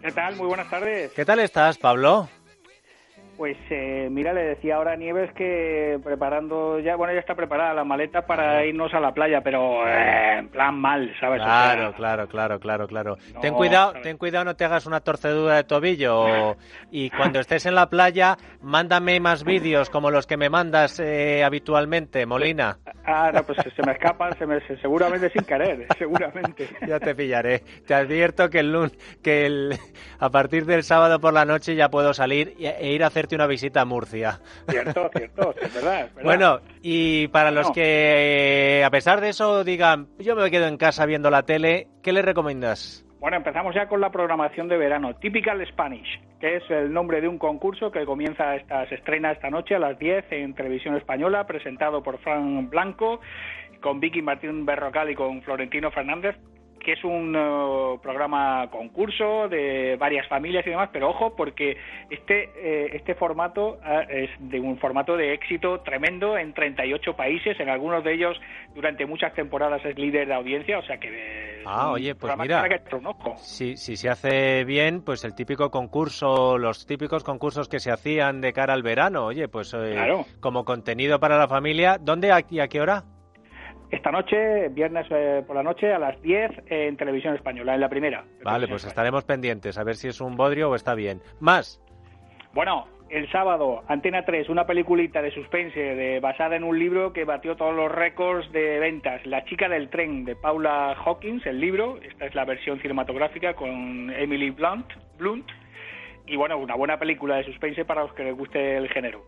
¿Qué 0.02 0.12
tal? 0.12 0.36
Muy 0.36 0.48
buenas 0.48 0.70
tardes. 0.70 1.14
¿Qué 1.14 1.24
tal 1.24 1.40
estás, 1.40 1.78
Pablo? 1.78 2.28
Pues 3.38 3.58
eh, 3.70 4.08
mira, 4.10 4.32
le 4.32 4.44
decía 4.44 4.78
ahora 4.78 4.94
a 4.94 4.96
Nieves 4.96 5.32
que 5.34 6.00
preparando 6.02 6.80
ya, 6.80 6.96
bueno, 6.96 7.14
ya 7.14 7.20
está 7.20 7.36
preparada 7.36 7.74
la 7.74 7.84
maleta 7.84 8.26
para 8.26 8.66
irnos 8.66 8.94
a 8.94 9.02
la 9.02 9.14
playa, 9.14 9.42
pero 9.42 9.86
eh, 9.86 10.40
en 10.40 10.48
plan 10.48 10.80
mal, 10.80 11.14
¿sabes? 11.20 11.42
Claro, 11.42 11.94
claro, 11.94 12.28
claro, 12.30 12.60
claro, 12.60 12.88
claro. 12.88 13.18
ten 13.42 13.54
cuidado, 13.54 13.94
ten 14.02 14.18
cuidado, 14.18 14.46
no 14.46 14.56
te 14.56 14.64
hagas 14.64 14.86
una 14.86 15.02
torcedura 15.02 15.56
de 15.56 15.64
tobillo. 15.66 16.56
y 16.92 17.10
cuando 17.10 17.42
estés 17.42 17.66
en 17.66 17.76
la 17.76 17.90
playa, 17.90 18.38
mándame 18.62 19.20
más 19.20 19.44
vídeos 19.44 19.90
como 19.90 20.12
los 20.12 20.28
que 20.28 20.38
me 20.38 20.50
mandas 20.50 21.02
eh, 21.02 21.44
habitualmente, 21.44 22.26
Molina. 22.26 22.78
Ah, 23.06 23.32
no, 23.34 23.44
pues 23.44 23.58
se 23.76 23.84
me 23.86 23.92
escapan, 23.92 24.38
se 24.38 24.46
me, 24.46 24.62
seguramente 24.82 25.30
sin 25.30 25.44
querer, 25.44 25.86
seguramente. 25.98 26.70
ya 26.88 27.00
te 27.00 27.14
pillaré. 27.14 27.60
Te 27.86 27.94
advierto 27.94 28.50
que 28.50 28.60
el 28.60 28.92
que 29.22 29.46
el, 29.46 29.78
a 30.20 30.30
partir 30.30 30.66
del 30.66 30.84
sábado 30.84 31.20
por 31.20 31.34
la 31.34 31.46
noche 31.46 31.76
ya 31.76 31.90
puedo 31.90 32.14
salir 32.14 32.56
e 32.60 32.92
ir 32.92 33.04
a 33.04 33.08
hacer 33.08 33.25
una 33.34 33.48
visita 33.48 33.82
a 33.82 33.86
Murcia. 33.86 34.40
Cierto, 34.70 35.10
cierto, 35.16 35.56
es 35.60 35.74
verdad, 35.74 36.10
Bueno, 36.22 36.60
y 36.84 37.28
para 37.30 37.50
los 37.50 37.72
que 37.72 38.84
a 38.86 38.92
pesar 38.92 39.22
de 39.22 39.30
eso 39.30 39.64
digan, 39.64 40.10
yo 40.20 40.36
me 40.36 40.52
quedo 40.52 40.68
en 40.68 40.78
casa 40.78 41.08
viendo 41.08 41.32
la 41.32 41.44
tele, 41.44 41.88
¿qué 42.04 42.14
les 42.14 42.24
recomiendas? 42.24 43.06
Bueno, 43.20 43.38
empezamos 43.38 43.74
ya 43.74 43.88
con 43.88 44.02
la 44.02 44.12
programación 44.12 44.68
de 44.68 44.78
verano, 44.78 45.16
Typical 45.16 45.66
Spanish, 45.66 46.22
que 46.40 46.58
es 46.58 46.70
el 46.70 46.94
nombre 46.94 47.22
de 47.22 47.28
un 47.28 47.40
concurso 47.40 47.92
que 47.92 48.06
comienza 48.06 48.56
esta, 48.56 48.88
se 48.88 48.94
estrena 48.94 49.32
esta 49.32 49.50
noche 49.50 49.74
a 49.74 49.80
las 49.80 49.98
10 49.98 50.26
en 50.30 50.54
televisión 50.54 50.96
española, 50.96 51.48
presentado 51.48 52.04
por 52.04 52.20
Fran 52.20 52.70
Blanco, 52.70 53.22
con 53.82 54.00
Vicky 54.00 54.22
Martín 54.22 54.64
Berrocal 54.66 55.10
y 55.10 55.16
con 55.16 55.42
Florentino 55.42 55.90
Fernández, 55.90 56.36
que 56.86 56.94
es 56.94 57.04
un 57.04 57.36
eh, 57.36 58.00
programa 58.04 58.70
concurso 58.70 59.50
de 59.50 59.98
varias 60.00 60.28
familias 60.28 60.66
y 60.68 60.70
demás, 60.70 60.90
pero 60.94 61.10
ojo 61.10 61.36
porque 61.36 61.78
este 62.12 62.52
eh, 62.56 62.92
este 62.94 63.16
formato 63.16 63.80
eh, 63.84 64.30
es 64.30 64.50
de 64.52 64.60
un 64.60 64.78
formato 64.78 65.18
de 65.18 65.34
éxito 65.34 65.80
tremendo 65.80 66.38
en 66.38 66.54
38 66.54 67.16
países, 67.16 67.60
en 67.60 67.70
algunos 67.70 68.04
de 68.04 68.14
ellos 68.14 68.40
durante 68.76 69.08
muchas 69.08 69.34
temporadas 69.34 69.84
es 69.84 69.98
líder 69.98 70.28
de 70.28 70.36
audiencia, 70.36 70.78
o 70.78 70.84
sea 70.84 71.00
que 71.00 71.56
Ah, 71.68 71.90
oye, 71.90 72.14
pues 72.14 72.38
mira, 72.38 72.64
si, 73.38 73.76
si 73.76 73.98
se 73.98 74.08
hace 74.08 74.64
bien, 74.66 75.02
pues 75.02 75.24
el 75.24 75.34
típico 75.34 75.72
concurso, 75.72 76.60
los 76.60 76.86
típicos 76.86 77.24
concursos 77.24 77.68
que 77.68 77.80
se 77.80 77.92
hacían 77.92 78.40
de 78.40 78.54
cara 78.54 78.76
al 78.76 78.84
verano, 78.84 79.26
oye, 79.26 79.48
pues 79.48 79.76
como 80.40 80.64
contenido 80.64 81.20
para 81.20 81.40
la 81.40 81.48
familia, 81.48 81.98
¿dónde 82.00 82.32
y 82.52 82.60
a 82.60 82.68
qué 82.68 82.82
hora? 82.82 83.04
Esta 83.92 84.12
noche, 84.12 84.70
viernes 84.70 85.08
eh, 85.10 85.44
por 85.46 85.56
la 85.56 85.64
noche, 85.64 85.94
a 85.94 86.00
las 86.00 86.22
10 86.22 86.52
en 86.68 86.98
televisión 86.98 87.36
española, 87.36 87.76
en 87.76 87.82
la 87.82 87.90
primera. 87.90 88.26
Vale, 88.44 88.68
pues 88.68 88.86
estaremos 88.86 89.24
pendientes 89.24 89.78
a 89.78 89.84
ver 89.84 89.96
si 89.96 90.08
es 90.08 90.22
un 90.22 90.36
bodrio 90.36 90.70
o 90.70 90.76
está 90.76 90.96
bien. 90.96 91.22
¿Más? 91.40 91.82
Bueno, 92.54 92.88
el 93.10 93.32
sábado, 93.32 93.84
Antena 93.88 94.26
3, 94.26 94.50
una 94.50 94.66
peliculita 94.66 95.22
de 95.22 95.32
suspense 95.32 95.80
de, 95.80 96.20
basada 96.20 96.56
en 96.56 96.64
un 96.64 96.78
libro 96.80 97.14
que 97.14 97.24
batió 97.24 97.56
todos 97.56 97.76
los 97.76 97.92
récords 97.92 98.52
de 98.52 98.80
ventas. 98.80 99.26
La 99.26 99.46
chica 99.46 99.70
del 99.70 99.90
tren, 99.90 100.26
de 100.26 100.36
Paula 100.36 100.94
Hawkins, 100.94 101.46
el 101.46 101.60
libro. 101.60 102.00
Esta 102.02 102.26
es 102.26 102.34
la 102.34 102.46
versión 102.46 102.80
cinematográfica 102.80 103.54
con 103.54 104.12
Emily 104.12 104.50
Blunt. 104.50 104.88
Blunt. 105.18 105.48
Y 106.26 106.36
bueno, 106.36 106.58
una 106.58 106.76
buena 106.76 106.98
película 106.98 107.36
de 107.38 107.44
suspense 107.44 107.86
para 107.86 108.02
los 108.02 108.14
que 108.14 108.24
les 108.24 108.36
guste 108.36 108.78
el 108.78 108.90
género. 108.90 109.24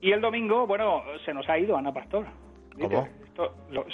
Y 0.00 0.12
el 0.12 0.20
domingo, 0.20 0.66
bueno, 0.66 1.02
se 1.24 1.34
nos 1.34 1.48
ha 1.48 1.58
ido 1.58 1.76
Ana 1.76 1.92
Pastor. 1.92 2.26
¿Cómo? 2.80 3.08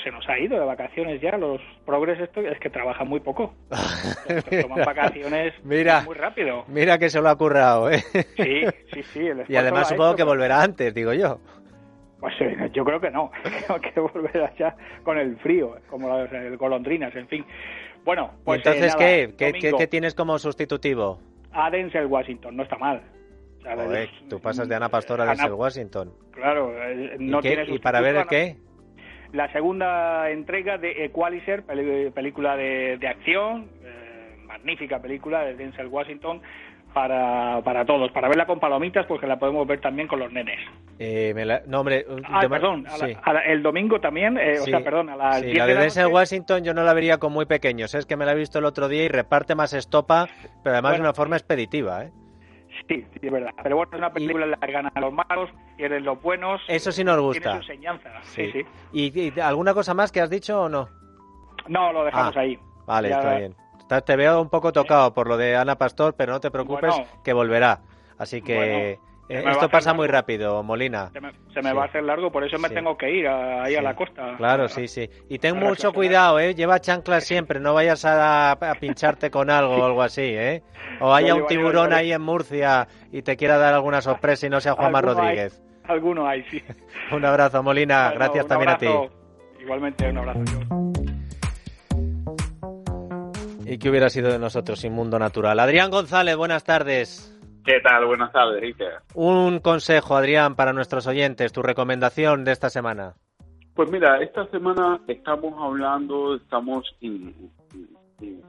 Se 0.03 0.11
nos 0.11 0.29
ha 0.29 0.38
ido 0.38 0.59
de 0.59 0.66
vacaciones 0.66 1.20
ya. 1.20 1.37
Los 1.37 1.61
progres 1.85 2.20
esto 2.20 2.40
es 2.40 2.59
que 2.59 2.70
trabajan 2.70 3.09
muy 3.09 3.20
poco. 3.20 3.55
toman 4.62 4.85
vacaciones 4.85 5.55
mira, 5.64 6.03
muy 6.03 6.14
rápido. 6.14 6.64
Mira 6.68 6.98
que 6.98 7.11
se 7.11 7.20
lo 7.20 7.29
ha 7.29 7.37
currado, 7.37 7.90
¿eh? 7.90 8.03
Sí, 8.37 8.64
sí, 8.92 9.03
sí. 9.03 9.29
y 9.48 9.57
además 9.57 9.88
supongo 9.88 10.16
que 10.16 10.24
volverá 10.24 10.62
antes, 10.62 10.94
digo 10.94 11.12
yo. 11.12 11.38
Pues 12.20 12.35
eh, 12.40 12.70
yo 12.74 12.85
creo 12.85 13.00
que 13.00 13.11
no, 13.11 13.31
tengo 13.66 13.81
que 13.81 13.98
volver 13.98 14.42
allá 14.42 14.76
con 15.03 15.18
el 15.18 15.37
frío, 15.38 15.76
como 15.88 16.09
las 16.09 16.31
eh, 16.33 16.55
golondrinas, 16.57 17.14
en 17.16 17.26
fin. 17.29 17.44
Bueno, 18.05 18.33
pues 18.44 18.59
¿Y 18.59 18.68
entonces 18.68 18.94
eh, 19.00 19.26
nada, 19.26 19.37
¿qué? 19.37 19.72
¿Qué, 19.76 19.87
tienes 19.87 20.14
como 20.14 20.38
sustitutivo? 20.38 21.18
A 21.53 21.70
Denzel 21.70 22.07
Washington, 22.07 22.57
no 22.57 22.62
está 22.62 22.76
mal. 22.76 23.03
O 23.59 23.62
sea, 23.62 23.76
Joder, 23.76 24.09
tú 24.29 24.38
pasas 24.40 24.68
de 24.68 24.74
Ana 24.74 24.88
Pastor 24.88 25.20
a 25.20 25.24
Ana- 25.24 25.33
Denzel 25.33 25.53
Washington. 25.53 26.12
Claro, 26.33 26.72
eh, 26.83 27.16
¿Y, 27.18 27.24
no 27.24 27.40
qué? 27.40 27.57
tiene 27.57 27.74
¿Y 27.74 27.79
para 27.79 28.00
ver 28.00 28.16
el 28.16 28.26
qué? 28.26 28.57
La 29.33 29.51
segunda 29.53 30.29
entrega 30.31 30.77
de 30.79 31.05
Equalizer, 31.05 31.62
peli- 31.64 32.11
película 32.11 32.57
de, 32.57 32.97
de 32.99 33.09
acción, 33.09 33.69
eh, 33.85 34.37
magnífica 34.47 35.01
película 35.01 35.45
de 35.45 35.55
Denzel 35.55 35.87
Washington 35.87 36.43
para, 36.93 37.61
para 37.62 37.85
todos, 37.85 38.11
para 38.11 38.27
verla 38.29 38.47
con 38.47 38.59
palomitas, 38.59 39.07
porque 39.07 39.29
la 39.29 39.38
podemos 39.38 39.64
ver 39.69 39.81
también 39.81 40.09
con 40.09 40.19
los 40.19 40.33
nenes. 40.33 40.59
Eh, 40.99 41.33
me 41.37 41.45
la- 41.45 41.62
No, 41.66 41.81
hombre, 41.81 42.05
Ah, 42.25 42.40
perdón, 42.49 42.85
a 42.88 42.99
la- 42.99 43.07
sí. 43.07 43.16
a 43.23 43.33
la- 43.33 43.40
el 43.45 43.62
domingo 43.62 44.01
también, 44.01 44.37
eh, 44.37 44.59
o 44.61 44.64
Sí, 44.64 44.71
sea, 44.73 44.81
perdón, 44.83 45.09
a 45.11 45.16
las 45.16 45.37
sí, 45.38 45.47
10 45.47 45.59
la 45.59 45.66
de 45.66 45.75
de 45.77 45.85
noche. 45.87 46.07
Washington 46.07 46.64
yo 46.64 46.75
no 46.75 46.83
la 46.83 46.93
vería 46.93 47.19
con 47.19 47.33
muy 47.33 47.47
pequeños. 47.47 47.95
Es 47.95 48.07
que 48.07 48.16
me 48.16 48.25
la 48.27 48.33
he 48.33 48.35
visto 48.35 48.59
el 48.59 48.64
otro 48.64 48.88
día 48.88 49.05
y 49.05 49.09
reparte 49.09 49.55
más 49.55 49.73
estopa, 49.73 50.27
pero 50.64 50.75
además 50.75 50.95
de 50.95 51.01
una 51.03 51.12
forma 51.14 51.37
expeditiva. 51.37 52.05
¿eh? 52.07 52.11
Sí, 52.88 53.05
sí, 53.12 53.19
es 53.23 53.33
verdad. 53.33 53.51
Pero 53.62 53.77
bueno, 53.77 53.90
es 53.93 53.99
una 53.99 54.12
película 54.12 54.45
en 54.45 54.51
la 54.53 54.57
que 54.59 54.73
ganan 54.73 54.93
los 54.97 55.12
malos, 55.12 55.51
pierden 55.77 56.05
los 56.05 56.21
buenos. 56.21 56.61
Eso 56.69 56.90
sí 56.93 57.05
nos 57.05 57.14
Tiene 57.16 57.27
gusta. 57.27 57.51
su 57.53 57.57
enseñanza. 57.73 58.11
Sí, 58.23 58.51
sí. 58.53 58.62
¿Y, 58.93 59.21
y 59.37 59.40
alguna 59.40 59.75
cosa 59.75 59.95
más 59.95 60.11
que 60.11 60.21
has 60.21 60.31
dicho 60.31 60.62
o 60.62 60.69
no? 60.69 60.88
No, 61.69 61.93
lo 61.93 62.05
dejamos 62.05 62.37
Ah, 62.37 62.40
ahí. 62.40 62.59
Vale, 62.87 63.09
Ya- 63.11 63.16
está 63.19 63.37
bien. 63.38 63.55
Te 64.07 64.16
veo 64.16 64.40
un 64.40 64.49
poco 64.49 64.73
tocado 64.73 65.12
por 65.12 65.27
lo 65.29 65.37
de 65.37 65.57
Ana 65.57 65.77
Pastor, 65.77 66.14
pero 66.16 66.33
no 66.33 66.40
te 66.40 66.51
preocupes 66.53 66.90
Bueno. 66.97 67.07
que 67.25 67.33
volverá. 67.33 67.81
Así 68.19 68.40
que 68.40 68.55
Bueno, 68.55 69.10
eh, 69.31 69.45
esto 69.49 69.69
pasa 69.69 69.95
muy 69.95 70.07
rápido, 70.09 70.62
Molina. 70.62 71.11
Se 71.12 71.21
me, 71.21 71.31
se 71.55 71.62
me 71.62 71.71
Sí. 71.71 71.77
va 71.77 71.83
a 71.83 71.87
hacer 71.87 72.03
largo, 72.03 72.31
por 72.33 72.45
eso 72.45 72.59
me 72.59 72.69
Sí. 72.69 72.75
tengo 72.75 72.97
que 72.99 73.11
ir 73.11 73.27
a- 73.29 73.62
ahí 73.64 73.75
a 73.77 73.83
la 73.83 73.95
costa. 73.95 74.35
Claro, 74.37 74.69
sí, 74.69 74.88
sí. 74.88 75.09
Y 75.29 75.38
ten 75.38 75.57
mucho 75.59 75.93
cuidado, 75.93 76.38
¿eh? 76.40 76.55
Lleva 76.55 76.81
chanclas 76.81 77.25
siempre, 77.27 77.61
no 77.61 77.73
vayas 77.75 78.05
a, 78.05 78.53
a 78.53 78.75
pincharte 78.75 79.31
con 79.31 79.49
algo 79.51 79.77
o 79.77 79.85
algo 79.85 80.03
así, 80.03 80.23
¿eh? 80.23 80.62
O 81.01 81.14
haya 81.14 81.35
un 81.35 81.47
tiburón 81.47 81.93
ahí 81.93 82.12
en 82.12 82.21
Murcia 82.23 82.88
y 83.12 83.23
te 83.23 83.37
quiera 83.37 83.57
dar 83.59 83.75
alguna 83.75 84.01
sorpresa 84.03 84.47
y 84.47 84.51
no 84.51 84.61
sea 84.61 84.73
Juanma 84.75 84.99
hay. 84.99 85.05
Rodríguez. 85.05 85.62
Alguno 85.85 86.27
hay, 86.27 86.43
sí. 86.45 86.62
Un 87.12 87.25
abrazo, 87.25 87.62
Molina. 87.62 88.11
Bueno, 88.11 88.19
Gracias 88.21 88.47
también 88.47 88.69
a 88.71 88.79
ti. 88.79 88.88
Igualmente, 89.61 90.09
un 90.09 90.19
abrazo. 90.19 90.40
¿Y 93.66 93.79
qué 93.79 93.88
hubiera 93.90 94.09
sido 94.11 94.33
de 94.33 94.38
nosotros 94.38 94.81
sin 94.81 94.93
mundo 94.93 95.19
natural? 95.19 95.59
Adrián 95.61 95.90
González, 95.90 96.37
buenas 96.37 96.64
tardes. 96.64 97.37
¿Qué 97.64 97.81
tal? 97.83 98.07
Buenas 98.07 98.33
tardes, 98.33 98.62
Iker. 98.62 98.94
Un 99.14 99.61
consejo, 99.61 100.16
Adrián, 100.16 100.55
para 100.57 100.73
nuestros 100.73 101.07
oyentes, 101.07 101.53
tu 101.53 101.62
recomendación 101.62 102.44
de 102.44 102.53
esta 102.53 102.70
semana. 102.70 103.14
Pues 103.75 103.90
mira, 103.90 104.20
esta 104.23 104.46
semana 104.49 105.01
estamos 105.07 105.55
hablando, 105.62 106.37
estamos 106.37 106.85
in- 107.01 107.51
in- 107.75 107.96
in- 108.20 108.42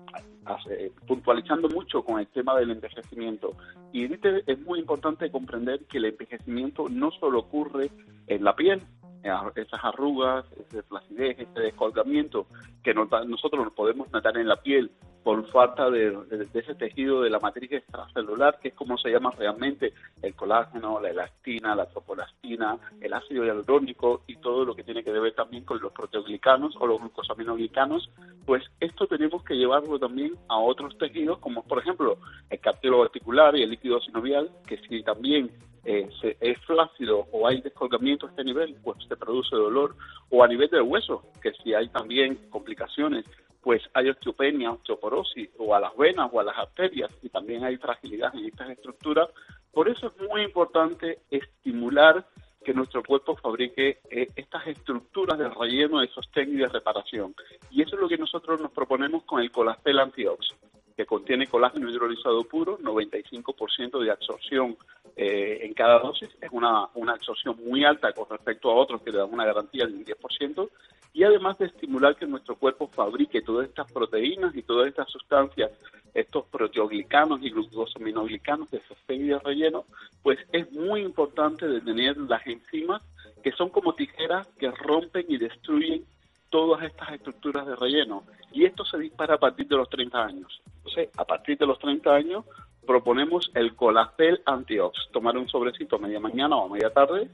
hace- 0.45 0.91
puntualizando 1.07 1.69
mucho 1.69 2.03
con 2.03 2.19
el 2.19 2.27
tema 2.27 2.55
del 2.57 2.71
envejecimiento. 2.71 3.53
Y 3.91 4.05
es 4.13 4.59
muy 4.65 4.79
importante 4.79 5.29
comprender 5.29 5.81
que 5.85 5.97
el 5.99 6.05
envejecimiento 6.05 6.87
no 6.89 7.11
solo 7.11 7.39
ocurre 7.39 7.91
en 8.27 8.43
la 8.43 8.55
piel, 8.55 8.81
eh, 9.23 9.31
esas 9.55 9.79
arrugas, 9.83 10.45
esa 10.53 10.81
flacidez, 10.83 11.37
ese 11.39 11.59
descolgamiento 11.59 12.47
que 12.83 12.93
nosotros 12.93 13.63
nos 13.63 13.73
podemos 13.73 14.11
notar 14.11 14.35
en 14.37 14.47
la 14.47 14.55
piel 14.55 14.89
por 15.23 15.45
falta 15.51 15.89
de, 15.89 16.17
ese 16.53 16.75
tejido 16.75 17.21
de 17.21 17.29
la 17.29 17.39
matriz 17.39 17.71
extracelular, 17.71 18.59
que 18.59 18.69
es 18.69 18.73
como 18.73 18.97
se 18.97 19.09
llama 19.09 19.31
realmente 19.37 19.93
el 20.21 20.33
colágeno, 20.33 20.99
la 20.99 21.09
elastina, 21.09 21.75
la 21.75 21.85
tropolastina, 21.87 22.77
el 22.99 23.13
ácido 23.13 23.45
hialurónico 23.45 24.23
y 24.27 24.37
todo 24.37 24.65
lo 24.65 24.75
que 24.75 24.83
tiene 24.83 25.03
que 25.03 25.11
ver 25.11 25.33
también 25.33 25.63
con 25.63 25.79
los 25.79 25.91
proteoglicanos 25.91 26.75
o 26.79 26.87
los 26.87 26.99
glucosaminoglicanos, 26.99 28.09
pues 28.45 28.63
esto 28.79 29.07
tenemos 29.07 29.43
que 29.43 29.55
llevarlo 29.55 29.99
también 29.99 30.33
a 30.47 30.57
otros 30.57 30.97
tejidos, 30.97 31.37
como 31.39 31.63
por 31.63 31.79
ejemplo 31.79 32.17
el 32.49 32.59
cartílago 32.59 33.03
articular 33.03 33.55
y 33.55 33.63
el 33.63 33.69
líquido 33.69 34.01
sinovial, 34.01 34.49
que 34.65 34.77
si 34.77 35.03
también 35.03 35.51
eh, 35.83 36.09
es 36.39 36.59
flácido 36.59 37.27
o 37.31 37.47
hay 37.47 37.61
descolgamiento 37.61 38.27
a 38.27 38.29
este 38.29 38.43
nivel, 38.43 38.75
pues 38.83 38.97
se 39.07 39.15
produce 39.15 39.55
dolor, 39.55 39.95
o 40.29 40.43
a 40.43 40.47
nivel 40.47 40.69
del 40.69 40.83
hueso, 40.83 41.23
que 41.41 41.51
si 41.53 41.73
hay 41.73 41.89
también 41.89 42.35
complicaciones, 42.49 43.25
pues 43.61 43.81
hay 43.93 44.09
osteopenia, 44.09 44.71
osteoporosis, 44.71 45.49
o 45.57 45.75
a 45.75 45.79
las 45.79 45.95
venas 45.95 46.29
o 46.31 46.39
a 46.39 46.43
las 46.43 46.57
arterias, 46.57 47.11
y 47.21 47.29
también 47.29 47.63
hay 47.63 47.77
fragilidad 47.77 48.33
en 48.35 48.45
estas 48.45 48.69
estructuras. 48.69 49.29
Por 49.71 49.87
eso 49.87 50.07
es 50.07 50.29
muy 50.29 50.41
importante 50.41 51.19
estimular 51.29 52.25
que 52.63 52.73
nuestro 52.73 53.03
cuerpo 53.03 53.35
fabrique 53.35 53.99
eh, 54.09 54.27
estas 54.35 54.67
estructuras 54.67 55.37
de 55.37 55.49
relleno, 55.49 55.99
de 55.99 56.07
sostén 56.07 56.53
y 56.53 56.57
de 56.57 56.67
reparación. 56.67 57.35
Y 57.71 57.81
eso 57.81 57.95
es 57.95 58.01
lo 58.01 58.07
que 58.07 58.17
nosotros 58.17 58.59
nos 58.61 58.71
proponemos 58.71 59.23
con 59.23 59.41
el 59.41 59.51
Colacel 59.51 59.99
Antiox, 59.99 60.55
que 60.95 61.05
contiene 61.05 61.47
colágeno 61.47 61.89
hidrolizado 61.89 62.43
puro, 62.43 62.77
95% 62.79 63.99
de 63.99 64.11
absorción 64.11 64.77
eh, 65.15 65.59
en 65.63 65.73
cada 65.73 65.99
dosis, 65.99 66.29
es 66.41 66.49
una, 66.51 66.87
una 66.95 67.13
absorción 67.13 67.57
muy 67.63 67.83
alta 67.83 68.13
con 68.13 68.29
respecto 68.29 68.69
a 68.69 68.75
otros 68.75 69.01
que 69.01 69.11
le 69.11 69.17
dan 69.17 69.33
una 69.33 69.45
garantía 69.45 69.85
del 69.85 70.05
10%, 70.05 70.69
y 71.13 71.23
además 71.23 71.57
de 71.57 71.65
estimular 71.65 72.15
que 72.15 72.25
nuestro 72.25 72.55
cuerpo 72.55 72.87
fabrique 72.87 73.41
todas 73.41 73.67
estas 73.67 73.91
proteínas 73.91 74.55
y 74.55 74.61
todas 74.61 74.87
estas 74.87 75.09
sustancias, 75.09 75.71
estos 76.13 76.45
proteoglicanos 76.45 77.41
y 77.41 77.49
glucosaminoglicanos 77.49 78.71
de 78.71 78.81
sostén 78.87 79.25
y 79.25 79.29
de 79.29 79.39
relleno, 79.39 79.85
pues 80.23 80.39
es 80.51 80.71
muy 80.71 81.01
importante 81.01 81.67
de 81.67 81.81
tener 81.81 82.17
las 82.17 82.45
enzimas 82.47 83.01
que 83.43 83.51
son 83.51 83.69
como 83.69 83.95
tijeras 83.95 84.47
que 84.59 84.71
rompen 84.71 85.25
y 85.27 85.37
destruyen 85.37 86.05
todas 86.51 86.83
estas 86.83 87.13
estructuras 87.13 87.65
de 87.65 87.75
relleno. 87.75 88.23
Y 88.51 88.65
esto 88.65 88.85
se 88.85 88.99
dispara 88.99 89.35
a 89.35 89.39
partir 89.39 89.67
de 89.67 89.77
los 89.77 89.89
30 89.89 90.23
años. 90.23 90.61
Entonces, 90.77 91.09
a 91.17 91.25
partir 91.25 91.57
de 91.57 91.65
los 91.65 91.79
30 91.79 92.13
años, 92.13 92.45
proponemos 92.85 93.49
el 93.55 93.75
Colacel 93.75 94.41
Antiox. 94.45 95.09
Tomar 95.11 95.37
un 95.37 95.47
sobrecito 95.47 95.97
media 95.97 96.19
mañana 96.19 96.57
o 96.57 96.69
media 96.69 96.91
tarde. 96.91 97.29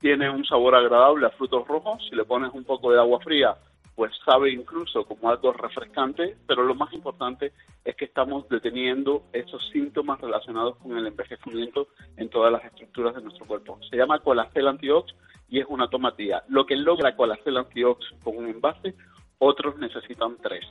Tiene 0.00 0.30
un 0.30 0.44
sabor 0.44 0.76
agradable 0.76 1.26
a 1.26 1.30
frutos 1.30 1.66
rojos. 1.66 2.06
Si 2.08 2.14
le 2.14 2.24
pones 2.24 2.52
un 2.52 2.64
poco 2.64 2.92
de 2.92 2.98
agua 2.98 3.18
fría, 3.20 3.56
pues 3.96 4.12
sabe 4.24 4.52
incluso 4.52 5.04
como 5.04 5.30
algo 5.30 5.52
refrescante. 5.52 6.36
Pero 6.46 6.62
lo 6.62 6.74
más 6.74 6.92
importante 6.92 7.52
es 7.84 7.96
que 7.96 8.04
estamos 8.04 8.48
deteniendo 8.50 9.24
esos 9.32 9.66
síntomas 9.70 10.20
relacionados 10.20 10.76
con 10.76 10.96
el 10.96 11.06
envejecimiento 11.06 11.88
en 12.18 12.28
todas 12.28 12.52
las 12.52 12.64
estructuras 12.64 13.14
de 13.14 13.22
nuestro 13.22 13.46
cuerpo. 13.46 13.78
Se 13.88 13.96
llama 13.96 14.18
Colacel 14.18 14.68
Antiox 14.68 15.14
y 15.48 15.60
es 15.60 15.66
una 15.68 15.88
tomatía. 15.88 16.42
Lo 16.48 16.66
que 16.66 16.76
logra 16.76 17.16
Colacel 17.16 17.56
Antiox 17.56 18.04
con 18.22 18.36
un 18.36 18.48
envase, 18.48 18.94
otros 19.38 19.76
necesitan 19.78 20.36
tres. 20.42 20.64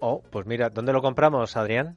Oh, 0.00 0.22
pues 0.30 0.46
mira, 0.46 0.68
¿dónde 0.70 0.92
lo 0.92 1.00
compramos, 1.00 1.56
Adrián? 1.56 1.96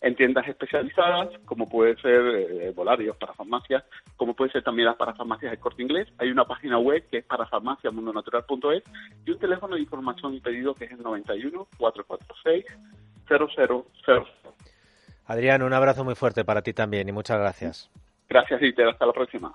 En 0.00 0.16
tiendas 0.16 0.46
especializadas, 0.46 1.30
como 1.46 1.66
puede 1.66 1.96
ser 1.96 2.20
eh, 2.20 2.72
Volarios 2.74 3.16
para 3.16 3.32
farmacias, 3.32 3.84
como 4.16 4.34
puede 4.34 4.52
ser 4.52 4.62
también 4.62 4.86
las 4.86 4.96
parafarmacias 4.96 5.50
de 5.50 5.58
Corte 5.58 5.82
Inglés. 5.82 6.08
Hay 6.18 6.30
una 6.30 6.44
página 6.44 6.78
web 6.78 7.06
que 7.10 7.18
es 7.18 7.24
parafarmaciamundonatural.es 7.24 8.82
y 9.24 9.30
un 9.30 9.38
teléfono 9.38 9.76
de 9.76 9.80
información 9.80 10.34
y 10.34 10.40
pedido 10.40 10.74
que 10.74 10.84
es 10.84 10.92
el 10.92 11.02
91 11.02 11.68
446 11.78 12.64
0000. 13.26 13.84
Adrián, 15.26 15.62
un 15.62 15.72
abrazo 15.72 16.04
muy 16.04 16.14
fuerte 16.14 16.44
para 16.44 16.60
ti 16.60 16.74
también 16.74 17.08
y 17.08 17.12
muchas 17.12 17.38
gracias. 17.38 17.90
Gracias, 18.28 18.60
Dieter. 18.60 18.88
Hasta 18.88 19.06
la 19.06 19.12
próxima. 19.12 19.54